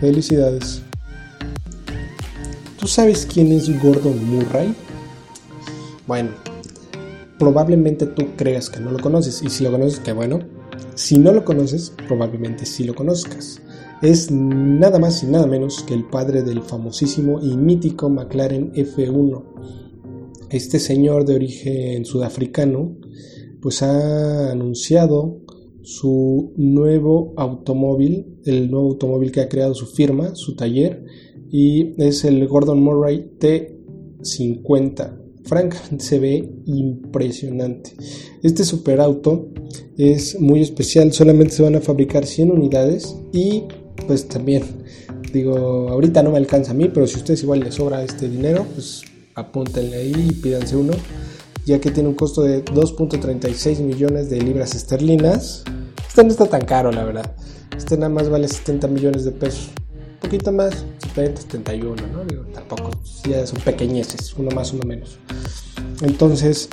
[0.00, 0.82] Felicidades.
[2.78, 4.74] ¿Tú sabes quién es Gordon Murray?
[6.06, 6.30] Bueno,
[7.38, 10.40] probablemente tú creas que no lo conoces y si lo conoces, qué bueno.
[10.94, 13.60] Si no lo conoces, probablemente sí lo conozcas.
[14.04, 19.42] Es nada más y nada menos que el padre del famosísimo y mítico McLaren F1.
[20.50, 22.98] Este señor de origen sudafricano
[23.62, 25.40] pues ha anunciado
[25.80, 31.06] su nuevo automóvil, el nuevo automóvil que ha creado su firma, su taller,
[31.50, 35.18] y es el Gordon Murray T50.
[35.44, 37.92] Francamente se ve impresionante.
[38.42, 39.48] Este superauto
[39.96, 43.64] es muy especial, solamente se van a fabricar 100 unidades y
[44.06, 44.64] pues también
[45.32, 48.28] digo, ahorita no me alcanza a mí, pero si a ustedes igual les sobra este
[48.28, 49.02] dinero, pues
[49.34, 50.92] apúntenle ahí y pídanse uno
[51.64, 55.64] ya que tiene un costo de 2.36 millones de libras esterlinas.
[56.06, 57.34] Este no está tan caro, la verdad.
[57.76, 59.70] Este nada más vale 70 millones de pesos.
[60.14, 62.24] Un poquito más, 70, 71, ¿no?
[62.24, 62.90] Digo, tampoco,
[63.28, 65.18] ya son pequeñeces, uno más, uno menos.
[66.02, 66.68] Entonces,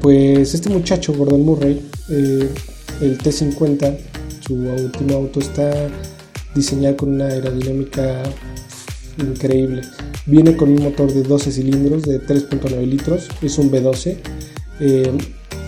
[0.00, 2.48] pues este muchacho, Gordon Murray, eh,
[3.00, 3.98] el T50,
[4.50, 5.88] su último auto está
[6.56, 8.22] diseñado con una aerodinámica
[9.18, 9.82] increíble.
[10.26, 14.16] Viene con un motor de 12 cilindros de 3.9 litros, es un V12,
[14.80, 15.18] eh,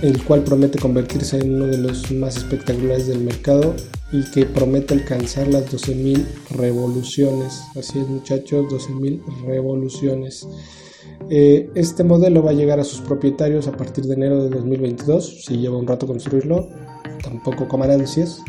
[0.03, 3.77] el cual promete convertirse en uno de los más espectaculares del mercado
[4.11, 7.61] y que promete alcanzar las 12.000 revoluciones.
[7.77, 10.47] Así es muchachos, 12.000 revoluciones.
[11.31, 15.45] Eh, este modelo va a llegar a sus propietarios a partir de enero de 2022,
[15.45, 16.69] si lleva un rato construirlo,
[17.23, 18.43] tampoco coman ansias.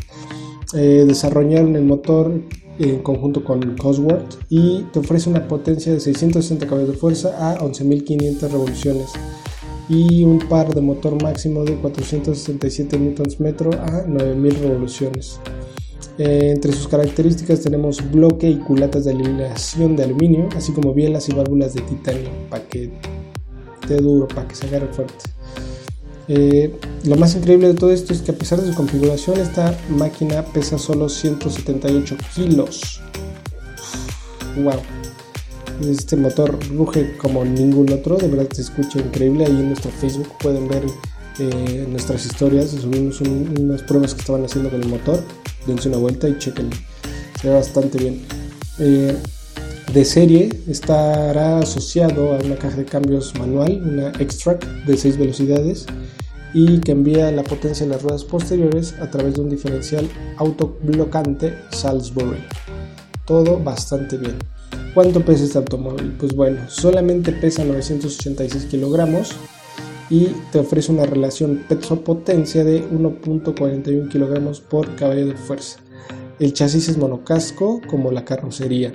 [0.74, 2.32] Eh, desarrollaron el motor
[2.78, 7.58] en conjunto con Cosworth y te ofrece una potencia de 660 caballos de fuerza a
[7.60, 9.12] 11.500 revoluciones
[9.88, 13.46] y un par de motor máximo de 467 Nm
[13.78, 15.38] a 9.000 revoluciones.
[16.18, 21.28] Eh, entre sus características tenemos bloque y culatas de alineación de aluminio, así como bielas
[21.28, 22.90] y válvulas de titanio para que
[23.82, 25.14] esté duro, para que se agarre fuerte.
[26.28, 29.78] Eh, lo más increíble de todo esto es que a pesar de su configuración, esta
[29.90, 33.00] máquina pesa solo 178 kilos.
[34.56, 34.80] ¡Wow!
[35.82, 39.44] Este motor ruge como ningún otro, de verdad se escucha increíble.
[39.44, 40.84] Ahí en nuestro Facebook pueden ver
[41.40, 42.70] eh, nuestras historias.
[42.70, 45.22] Subimos unas pruebas que estaban haciendo con el motor.
[45.66, 46.70] Dense una vuelta y chequen.
[47.40, 48.22] Se ve bastante bien.
[48.78, 49.16] Eh,
[49.92, 55.86] de serie estará asociado a una caja de cambios manual, una Extract de 6 velocidades
[56.52, 61.54] y que envía la potencia de las ruedas posteriores a través de un diferencial autoblocante
[61.70, 62.42] Salisbury.
[63.26, 64.36] Todo bastante bien.
[64.94, 66.16] ¿Cuánto pesa este automóvil?
[66.18, 69.32] Pues bueno, solamente pesa 986 kilogramos
[70.10, 75.78] y te ofrece una relación peso-potencia de 1.41 kilogramos por caballo de fuerza.
[76.38, 78.92] El chasis es monocasco como la carrocería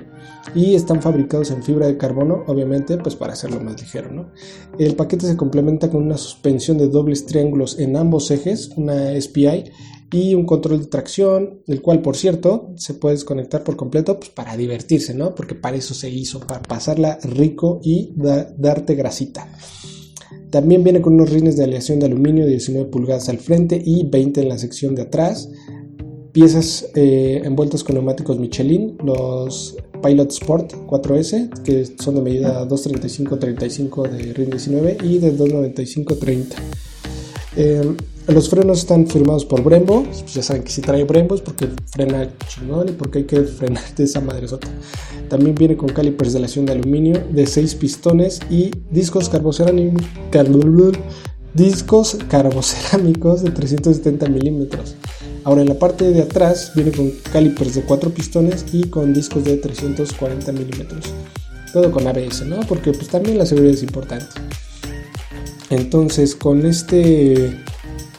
[0.54, 4.10] y están fabricados en fibra de carbono, obviamente, pues para hacerlo más ligero.
[4.10, 4.30] ¿no?
[4.78, 9.70] El paquete se complementa con una suspensión de dobles triángulos en ambos ejes, una SPI
[10.12, 14.30] y un control de tracción, el cual, por cierto, se puede desconectar por completo pues,
[14.30, 15.34] para divertirse, ¿no?
[15.34, 19.48] Porque para eso se hizo, para pasarla rico y darte grasita.
[20.50, 24.04] También viene con unos rines de aleación de aluminio de 19 pulgadas al frente y
[24.04, 25.48] 20 en la sección de atrás
[26.32, 34.08] piezas eh, envueltas con neumáticos Michelin, los Pilot Sport 4S, que son de medida 235-35
[34.08, 36.46] de RIN 19 y de 295-30.
[37.56, 37.96] Eh,
[38.28, 41.68] los frenos están firmados por Brembo, pues ya saben que si trae Brembo es porque
[41.86, 44.68] frena chingón y porque hay que frenar de esa madresota.
[45.28, 50.06] También viene con calipers de aleación de aluminio de 6 pistones y discos carbocerámicos,
[51.54, 54.94] discos carbocerámicos de 370 milímetros.
[55.44, 59.44] Ahora en la parte de atrás viene con calipers de 4 pistones y con discos
[59.44, 61.06] de 340 milímetros.
[61.72, 62.60] Todo con ABS, ¿no?
[62.60, 64.26] Porque pues también la seguridad es importante.
[65.70, 67.56] Entonces con este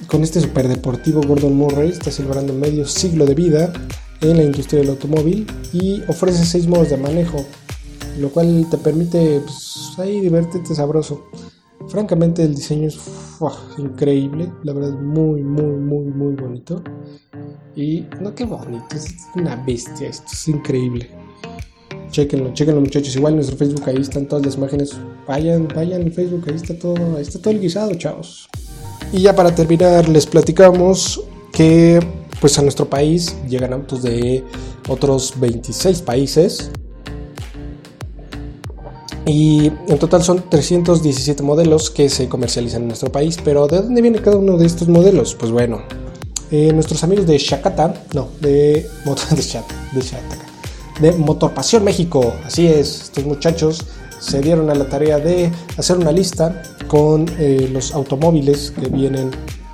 [0.08, 3.72] con este superdeportivo Gordon Murray está celebrando medio siglo de vida
[4.20, 7.46] en la industria del automóvil y ofrece 6 modos de manejo,
[8.20, 11.24] lo cual te permite pues, ahí divertirte sabroso.
[11.92, 12.98] Francamente el diseño es
[13.78, 16.82] increíble, la verdad muy, muy, muy, muy bonito.
[17.76, 21.10] Y no, qué bonito, es una bestia, esto es increíble.
[22.10, 23.14] Chequenlo, chequenlo muchachos.
[23.18, 24.98] Igual en nuestro Facebook ahí están todas las imágenes.
[25.28, 28.48] Vayan, vayan en Facebook, ahí está todo, ahí está todo el guisado, chavos.
[29.12, 31.22] Y ya para terminar, les platicamos
[31.52, 32.00] que
[32.40, 34.46] pues a nuestro país llegan autos de
[34.88, 36.72] otros 26 países.
[39.26, 43.38] Y en total son 317 modelos que se comercializan en nuestro país.
[43.44, 45.36] Pero ¿de dónde viene cada uno de estos modelos?
[45.36, 45.82] Pues bueno,
[46.52, 48.88] eh, nuestros amigos de Shakata, no, de,
[51.02, 53.86] de, de Motor Pasión México, así es, estos muchachos
[54.20, 59.32] se dieron a la tarea de hacer una lista con eh, los automóviles que vienen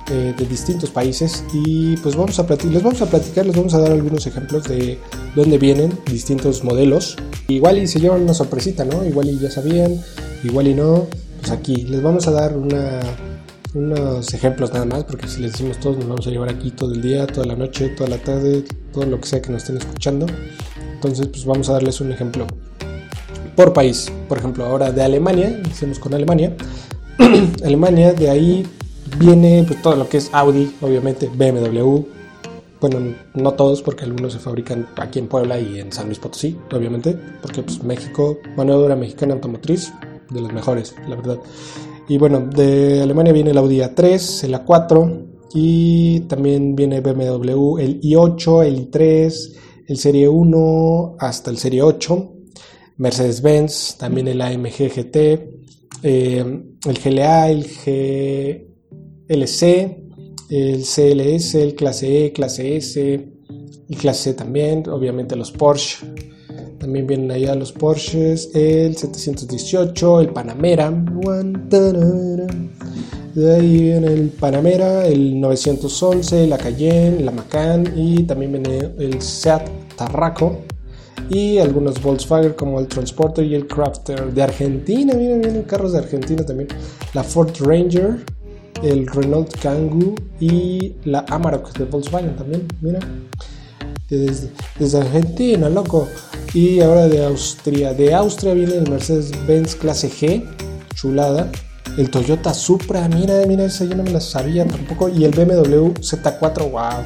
[0.08, 3.92] de distintos países y pues vamos a les vamos a platicar, les vamos a dar
[3.92, 4.98] algunos ejemplos de
[5.34, 7.16] dónde vienen distintos modelos.
[7.48, 9.04] Igual y se llevan una sorpresita, ¿no?
[9.04, 10.00] Igual y ya sabían,
[10.44, 11.06] igual y no.
[11.40, 13.00] Pues aquí les vamos a dar una,
[13.74, 16.92] unos ejemplos nada más, porque si les decimos todos, nos vamos a llevar aquí todo
[16.92, 19.76] el día, toda la noche, toda la tarde, todo lo que sea que nos estén
[19.76, 20.26] escuchando.
[20.94, 22.46] Entonces, pues vamos a darles un ejemplo
[23.54, 24.10] por país.
[24.28, 26.56] Por ejemplo, ahora de Alemania, iniciamos con Alemania.
[27.64, 28.66] Alemania, de ahí
[29.18, 32.00] viene pues, todo lo que es Audi, obviamente, BMW.
[32.80, 36.56] Bueno, no todos, porque algunos se fabrican aquí en Puebla y en San Luis Potosí,
[36.72, 39.92] obviamente, porque pues México, mano mexicana automotriz,
[40.30, 41.38] de las mejores, la verdad.
[42.08, 48.00] Y bueno, de Alemania viene el Audi A3, el A4 y también viene BMW, el
[48.00, 49.56] i8, el i3,
[49.88, 52.32] el Serie 1 hasta el Serie 8,
[52.98, 55.16] Mercedes-Benz, también el AMG GT,
[56.02, 57.66] eh, el GLA, el
[59.28, 59.96] GLC,
[60.50, 63.28] el CLS, el Clase E, Clase S,
[63.88, 66.06] el Clase C también, obviamente los Porsche
[66.78, 70.90] también vienen allá los Porsches, el 718, el Panamera.
[73.34, 79.20] De ahí viene el Panamera, el 911, la Cayenne, la Macan y también viene el
[79.20, 80.60] Seat Tarraco
[81.28, 85.14] y algunos Volkswagen como el Transporter y el Crafter de Argentina.
[85.14, 86.68] Vienen carros de Argentina también.
[87.12, 88.24] La Ford Ranger,
[88.82, 92.66] el Renault Kangoo y la Amarok de Volkswagen también.
[92.80, 93.00] Mira,
[94.08, 96.08] desde, desde Argentina, loco.
[96.54, 97.92] Y ahora de Austria.
[97.92, 100.44] De Austria viene el Mercedes-Benz clase G,
[100.94, 101.50] chulada.
[101.96, 105.08] El Toyota Supra, mira, mira, esa yo no me la sabía tampoco.
[105.08, 107.04] Y el BMW Z4, wow.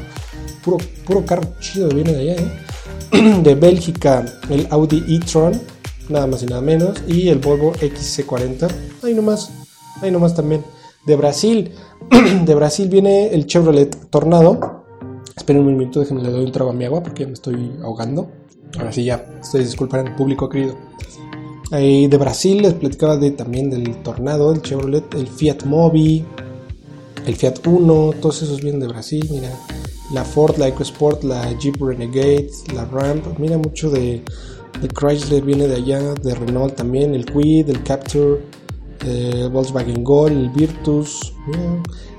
[0.63, 3.41] Puro, puro carro chido viene de allá, ¿eh?
[3.43, 5.61] De Bélgica, el Audi e-tron,
[6.09, 7.03] nada más y nada menos.
[7.07, 8.71] Y el Volvo XC40,
[9.03, 9.51] ahí nomás,
[10.01, 10.65] ahí nomás también.
[11.07, 11.73] De Brasil,
[12.45, 14.85] de Brasil viene el Chevrolet Tornado.
[15.37, 17.73] Esperen un minuto, déjenme le doy un trago a mi agua porque ya me estoy
[17.83, 18.31] ahogando.
[18.79, 20.77] Ahora sí ya, ustedes disculpen, público querido.
[21.71, 26.25] de Brasil les platicaba de, también del Tornado, el Chevrolet, el Fiat Mobi,
[27.27, 29.51] el Fiat Uno, todos esos vienen de Brasil, mira.
[30.13, 34.23] La Ford, la EcoSport, la Jeep Renegade, la Ramp, mira mucho de,
[34.81, 38.41] de Chrysler viene de allá, de Renault también, el Quid, el Capture,
[39.51, 41.33] Volkswagen Gol, el Virtus,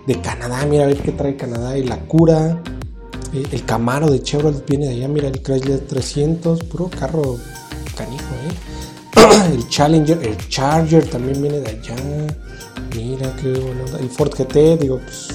[0.05, 2.61] de Canadá, mira a ver qué trae Canadá, y la Cura,
[3.33, 7.37] el Camaro de Chevrolet viene de allá, mira el Chrysler 300, puro carro
[7.95, 8.73] canijo, ¿eh?
[9.53, 11.95] El Challenger, el Charger también viene de allá.
[12.95, 13.85] Mira qué bueno.
[13.99, 15.27] El Ford GT, digo, pues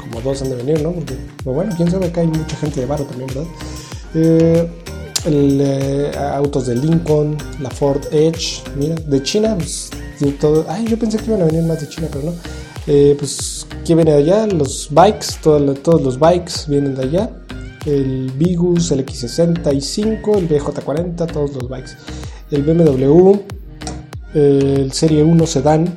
[0.00, 0.92] como dos han de venir, ¿no?
[0.92, 3.50] Porque, bueno, quién sabe que hay mucha gente de barro también, ¿verdad?
[4.14, 4.70] Eh,
[5.26, 9.90] eh, autos de Lincoln, la Ford Edge, mira, de China, pues,
[10.38, 10.66] todo.
[10.68, 12.34] Ay, yo pensé que iban a venir más de China, pero no.
[12.86, 14.46] Eh, pues, ¿qué viene de allá?
[14.46, 17.30] Los bikes, todos los bikes vienen de allá.
[17.86, 21.92] El Bigus, el X65, el BJ40, todos los bikes.
[22.50, 23.34] El BMW,
[24.34, 25.96] el Serie 1 Sedan.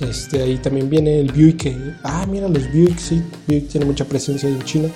[0.00, 1.76] Este, ahí también viene el Buick.
[2.02, 3.22] Ah, mira los Buick, sí.
[3.46, 4.88] Buick tiene mucha presencia en China.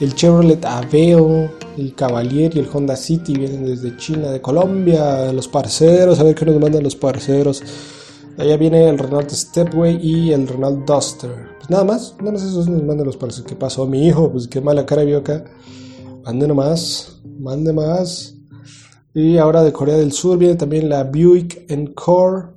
[0.00, 5.32] El Chevrolet Aveo, el Cavalier y el Honda City vienen desde China, de Colombia.
[5.32, 7.62] Los parceros, a ver qué nos mandan los parceros.
[8.36, 11.30] Allá viene el Renault Stepway y el Renault Duster.
[11.58, 13.48] Pues nada más, nada más esos nos mandan los parceros.
[13.48, 14.30] ¿Qué pasó, mi hijo?
[14.30, 15.44] Pues qué mala cara vio acá.
[16.24, 18.34] Mande nomás, mande más.
[19.14, 22.48] Y ahora de Corea del Sur viene también la Buick Encore.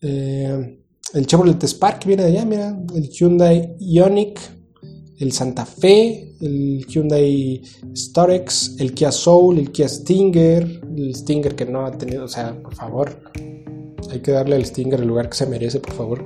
[0.00, 0.78] Eh,
[1.14, 2.78] el Chevrolet Spark viene de allá, mira.
[2.94, 4.61] El Hyundai Ioniq.
[5.22, 6.34] El Santa Fe.
[6.40, 7.62] El Hyundai
[7.94, 8.76] Starex.
[8.78, 9.58] El Kia Soul.
[9.58, 10.82] El Kia Stinger.
[10.96, 13.32] El Stinger que no ha tenido, o sea, por favor
[14.12, 16.24] hay que darle al Stinger el lugar que se merece, por favor.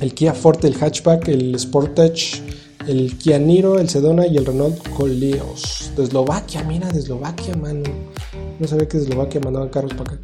[0.00, 2.42] El Kia Forte, el hatchback, el Sportage,
[2.86, 5.92] el Kia Niro, el Sedona y el Renault Coleos.
[5.96, 7.82] De Eslovaquia, mira, de Eslovaquia, mano.
[8.58, 10.20] No sabía que de Eslovaquia mandaban carros para acá.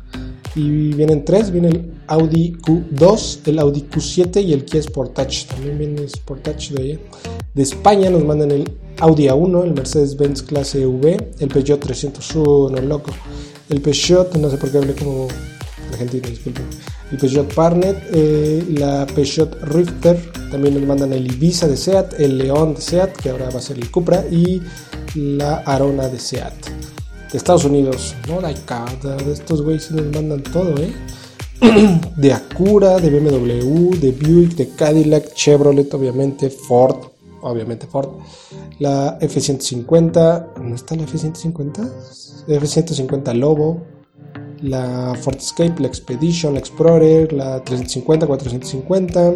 [0.55, 5.47] Y vienen tres, viene el Audi Q2, el Audi Q7 y el Kia Sportage.
[5.47, 6.99] También viene Sportage de.
[7.55, 8.71] De España nos mandan el
[9.01, 13.11] Audi A1, el Mercedes-Benz clase V, el Peugeot 301, loco.
[13.69, 15.29] El Peugeot, no sé por qué hablé como
[15.91, 16.65] argentino, disculpen.
[17.11, 20.17] El Peugeot Parnet, eh, la Peugeot Rifter,
[20.51, 23.63] también nos mandan el Ibiza de SEAT, el León de SEAT, que ahora va a
[23.63, 24.63] ser el Cupra, y
[25.15, 26.55] la Arona de SEAT.
[27.33, 30.93] De Estados Unidos, no la cada de estos güeyes nos mandan todo, ¿eh?
[32.17, 36.97] de Acura, de BMW, de Buick, de Cadillac, Chevrolet, obviamente, Ford,
[37.43, 38.11] obviamente Ford,
[38.81, 41.91] la F-150, ¿no está la F-150?
[42.49, 43.83] F-150 Lobo,
[44.63, 49.35] la Ford Escape, la Expedition, la Explorer, la 350, 450,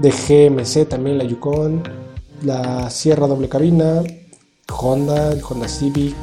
[0.00, 1.82] de GMC también la Yukon,
[2.42, 4.02] la Sierra doble cabina,
[4.68, 6.16] Honda, el Honda Civic,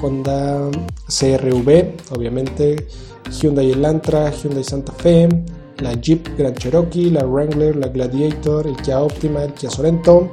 [0.00, 0.70] Honda
[1.08, 2.86] CRV, obviamente,
[3.30, 5.28] Hyundai Elantra, Hyundai Santa Fe,
[5.78, 10.32] la Jeep Grand Cherokee, la Wrangler, la Gladiator, el Kia Optima, el Kia Sorento,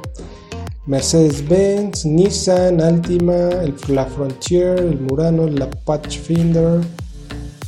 [0.86, 3.50] Mercedes-Benz, Nissan, Altima,
[3.88, 6.80] la Frontier, el Murano, la Pathfinder,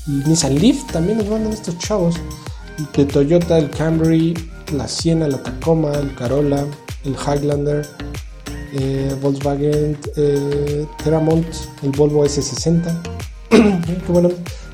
[0.06, 2.16] el Nissan Leaf, también nos mandan estos chavos,
[2.94, 4.34] de Toyota, el Camry,
[4.72, 6.64] la Siena, la Tacoma, el Carola,
[7.04, 7.86] el Highlander,
[8.72, 11.46] eh, Volkswagen eh, Teramont,
[11.82, 13.02] el Volvo S60,
[13.50, 14.30] qué bueno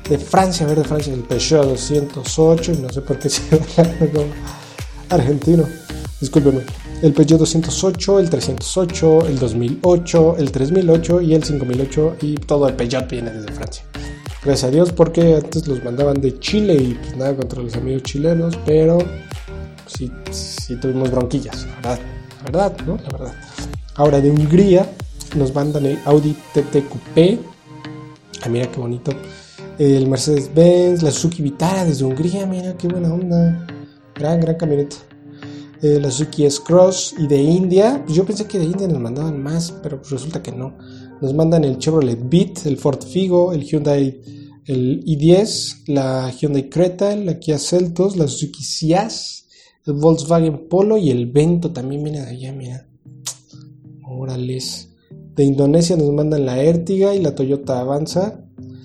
[0.09, 3.41] de Francia, ver de Francia, el Peugeot 208, no sé por qué se
[4.13, 4.25] como
[5.09, 5.65] argentino,
[6.19, 6.61] discúlpeme,
[7.01, 12.75] el Peugeot 208, el 308, el 2008, el 3008 y el 5008 y todo el
[12.75, 13.85] Peugeot viene desde Francia.
[14.43, 18.03] Gracias a Dios porque antes los mandaban de Chile y pues nada contra los amigos
[18.03, 18.97] chilenos, pero
[19.85, 21.99] sí, sí tuvimos bronquillas, la verdad,
[22.39, 22.97] la verdad, ¿no?
[22.97, 23.42] La verdad.
[23.95, 24.91] Ahora de Hungría
[25.35, 27.39] nos mandan el Audi TT Coupé.
[28.41, 29.11] Ah, mira qué bonito
[29.77, 33.67] el Mercedes-Benz, la Suzuki Vitara desde Hungría, mira qué buena onda,
[34.15, 34.95] gran, gran camioneta.
[35.81, 39.41] Eh, la Suzuki S-Cross y de India, pues yo pensé que de India nos mandaban
[39.41, 40.77] más, pero pues resulta que no.
[41.21, 44.21] Nos mandan el Chevrolet Beat, el Ford Figo, el Hyundai
[44.65, 49.45] el i10, la Hyundai Creta, la Kia Celtos, la Suzuki Ciaz,
[49.85, 52.87] el Volkswagen Polo y el Vento también viene de allá, mira.
[54.23, 54.89] Órales.
[55.35, 58.39] De Indonesia nos mandan la Ertiga y la Toyota Avanza.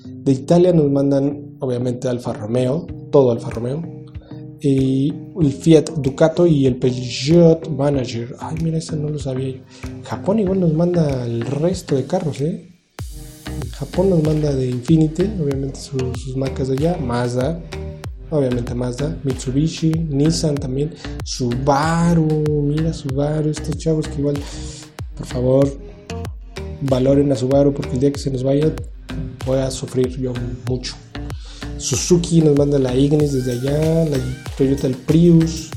[0.05, 3.83] De Italia nos mandan obviamente Alfa Romeo, todo Alfa Romeo.
[4.61, 8.35] Y el Fiat Ducato y el Peugeot Manager.
[8.41, 9.61] Ay, mira, eso no lo sabía yo.
[10.03, 12.69] Japón igual nos manda el resto de carros, ¿eh?
[13.73, 16.99] Japón nos manda de Infinity, obviamente sus, marcas de allá.
[16.99, 17.61] Mazda,
[18.31, 19.17] obviamente Mazda.
[19.23, 20.95] Mitsubishi, Nissan también.
[21.23, 22.27] Subaru,
[22.65, 24.37] mira Subaru, estos chavos que igual,
[25.19, 25.79] por favor,
[26.81, 28.73] valoren a Subaru porque el día que se nos vaya
[29.45, 30.33] voy a sufrir yo
[30.67, 30.95] mucho.
[31.77, 34.19] Suzuki nos manda la Ignis desde allá, la
[34.57, 35.71] Toyota el Prius,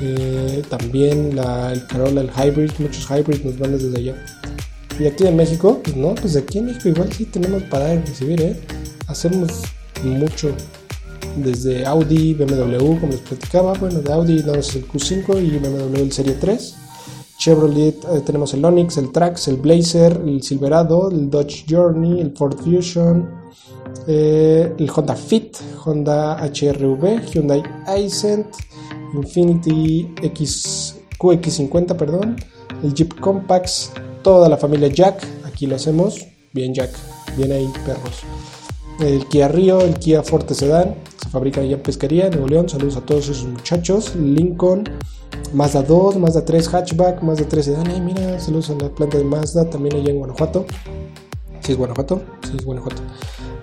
[0.00, 4.24] eh, también el Carola, el Hybrid, muchos Hybrid nos mandan desde allá.
[4.98, 8.40] Y aquí en México, pues no, pues aquí en México igual sí tenemos para recibir,
[8.40, 8.56] ¿eh?
[9.06, 9.62] Hacemos
[10.02, 10.50] mucho
[11.36, 16.12] desde Audi, BMW, como les platicaba, bueno, de Audi damos el Q5 y BMW el
[16.12, 16.85] Serie 3
[17.38, 22.36] Chevrolet eh, tenemos el Onix, el Trax, el Blazer, el Silverado, el Dodge Journey, el
[22.36, 23.28] Ford Fusion,
[24.06, 28.46] eh, el Honda Fit, Honda HRV, Hyundai Accent,
[29.14, 32.36] Infinity X, QX50, perdón,
[32.82, 36.90] el Jeep Compax, toda la familia Jack, aquí lo hacemos, bien Jack,
[37.36, 38.22] bien ahí perros.
[39.00, 42.68] El Kia Rio, el Kia Forte Sedan, se fabrica allá en Pesquería, en Nuevo León,
[42.68, 44.84] saludos a todos esos muchachos, Lincoln,
[45.52, 47.86] Mazda 2, Mazda 3 hatchback, Mazda 3 sedan.
[47.88, 50.66] Ay, mira, saludos a la planta de Mazda, también allá en Guanajuato.
[51.60, 53.02] Sí, es Guanajuato, sí, es Guanajuato.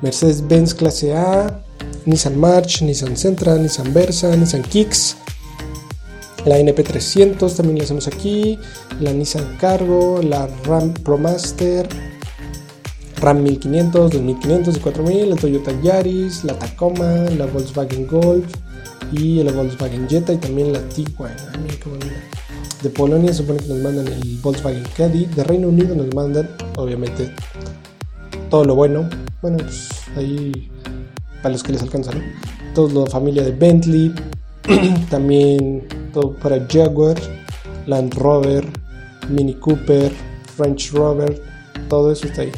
[0.02, 1.64] Mercedes-Benz clase A,
[2.06, 5.18] Nissan March, Nissan Sentra, Nissan Versa, Nissan Kicks.
[6.46, 8.60] La NP300 también la hacemos aquí.
[9.00, 11.88] La Nissan Cargo, la Ram ProMaster,
[13.22, 18.54] Ram 1500, 2500 y 4000, la Toyota Yaris, la Tacoma, la Volkswagen Golf,
[19.12, 21.36] y el Volkswagen Jetta y también la Tiguan.
[22.82, 25.26] De Polonia se supone que nos mandan el Volkswagen Caddy.
[25.26, 27.34] De Reino Unido nos mandan, obviamente,
[28.50, 29.10] todo lo bueno.
[29.42, 30.70] Bueno, pues ahí
[31.42, 32.22] para los que les alcanza, ¿no?
[32.74, 34.14] Toda la familia de Bentley.
[35.10, 37.18] también todo para Jaguar,
[37.86, 38.66] Land Rover,
[39.30, 40.12] Mini Cooper,
[40.56, 41.42] French Rover.
[41.90, 42.52] Todo eso está ahí.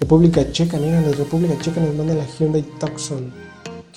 [0.00, 3.47] República Checa, mira, la República Checa nos manda la Hyundai Tucson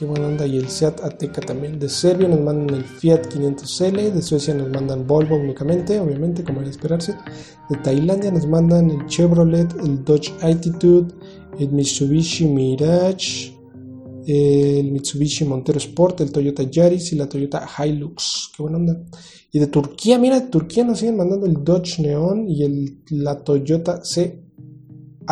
[0.01, 0.47] qué buena onda.
[0.47, 1.77] Y el Seat Ateca también.
[1.77, 4.11] De Serbia nos mandan el Fiat 500L.
[4.11, 7.15] De Suecia nos mandan Volvo únicamente, obviamente, como era esperarse.
[7.69, 11.13] De Tailandia nos mandan el Chevrolet, el Dodge Attitude,
[11.59, 13.55] el Mitsubishi Mirage.
[14.25, 18.51] el Mitsubishi Montero Sport, el Toyota Yaris y la Toyota Hilux.
[18.55, 19.03] Qué buena onda.
[19.51, 23.43] Y de Turquía, mira, de Turquía nos siguen mandando el Dodge Neon y el, la
[23.43, 24.03] Toyota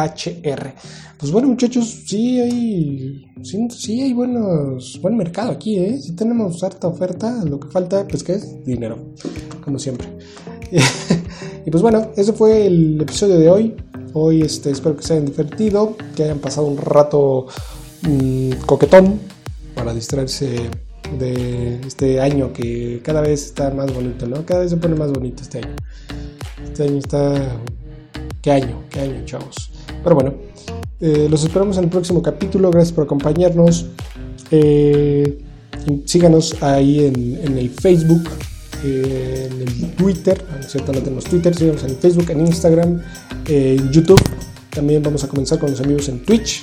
[0.08, 0.74] CHR.
[1.18, 6.00] Pues bueno, muchachos, sí hay, sí, hay buenos, buen mercado aquí, ¿eh?
[6.02, 8.64] Sí tenemos harta oferta, lo que falta, pues, ¿qué es?
[8.64, 9.14] Dinero,
[9.64, 10.08] como siempre.
[11.66, 13.76] y pues bueno, ese fue el episodio de hoy.
[14.14, 17.48] Hoy este, espero que se hayan divertido, que hayan pasado un rato
[18.04, 19.20] mm, coquetón
[19.76, 20.70] para distraerse
[21.18, 24.46] de este año que cada vez está más bonito, ¿no?
[24.46, 25.76] Cada vez se pone más bonito este año.
[26.64, 27.58] Este año está...
[28.42, 28.84] ¿Qué año?
[28.90, 29.69] ¿Qué año, chavos?
[30.04, 30.34] Pero bueno,
[31.02, 32.72] eh, los esperamos en el próximo capítulo.
[32.72, 33.88] Gracias por acompañarnos.
[34.52, 35.40] Eh,
[36.06, 38.30] síganos ahí en, el Facebook,
[38.84, 40.44] eh, en el Twitter.
[40.52, 41.56] Ah, no no tenemos Twitter.
[41.56, 43.02] Síganos en Facebook, en Instagram,
[43.48, 44.22] en YouTube.
[44.70, 46.62] También vamos a comenzar con los amigos en Twitch.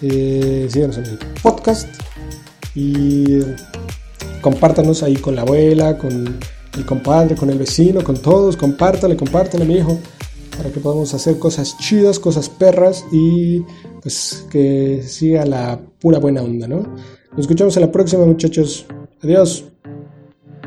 [0.00, 1.88] síganos en el podcast.
[2.74, 3.38] Y
[4.40, 6.38] compártanos ahí con la abuela, con
[6.76, 9.98] el compadre, con el vecino, con todos, compártale, compártale, mi hijo,
[10.56, 13.62] para que podamos hacer cosas chidas, cosas perras y
[14.02, 16.86] pues que siga la pura buena onda, ¿no?
[17.32, 18.86] Nos escuchamos en la próxima, muchachos.
[19.22, 19.64] Adiós.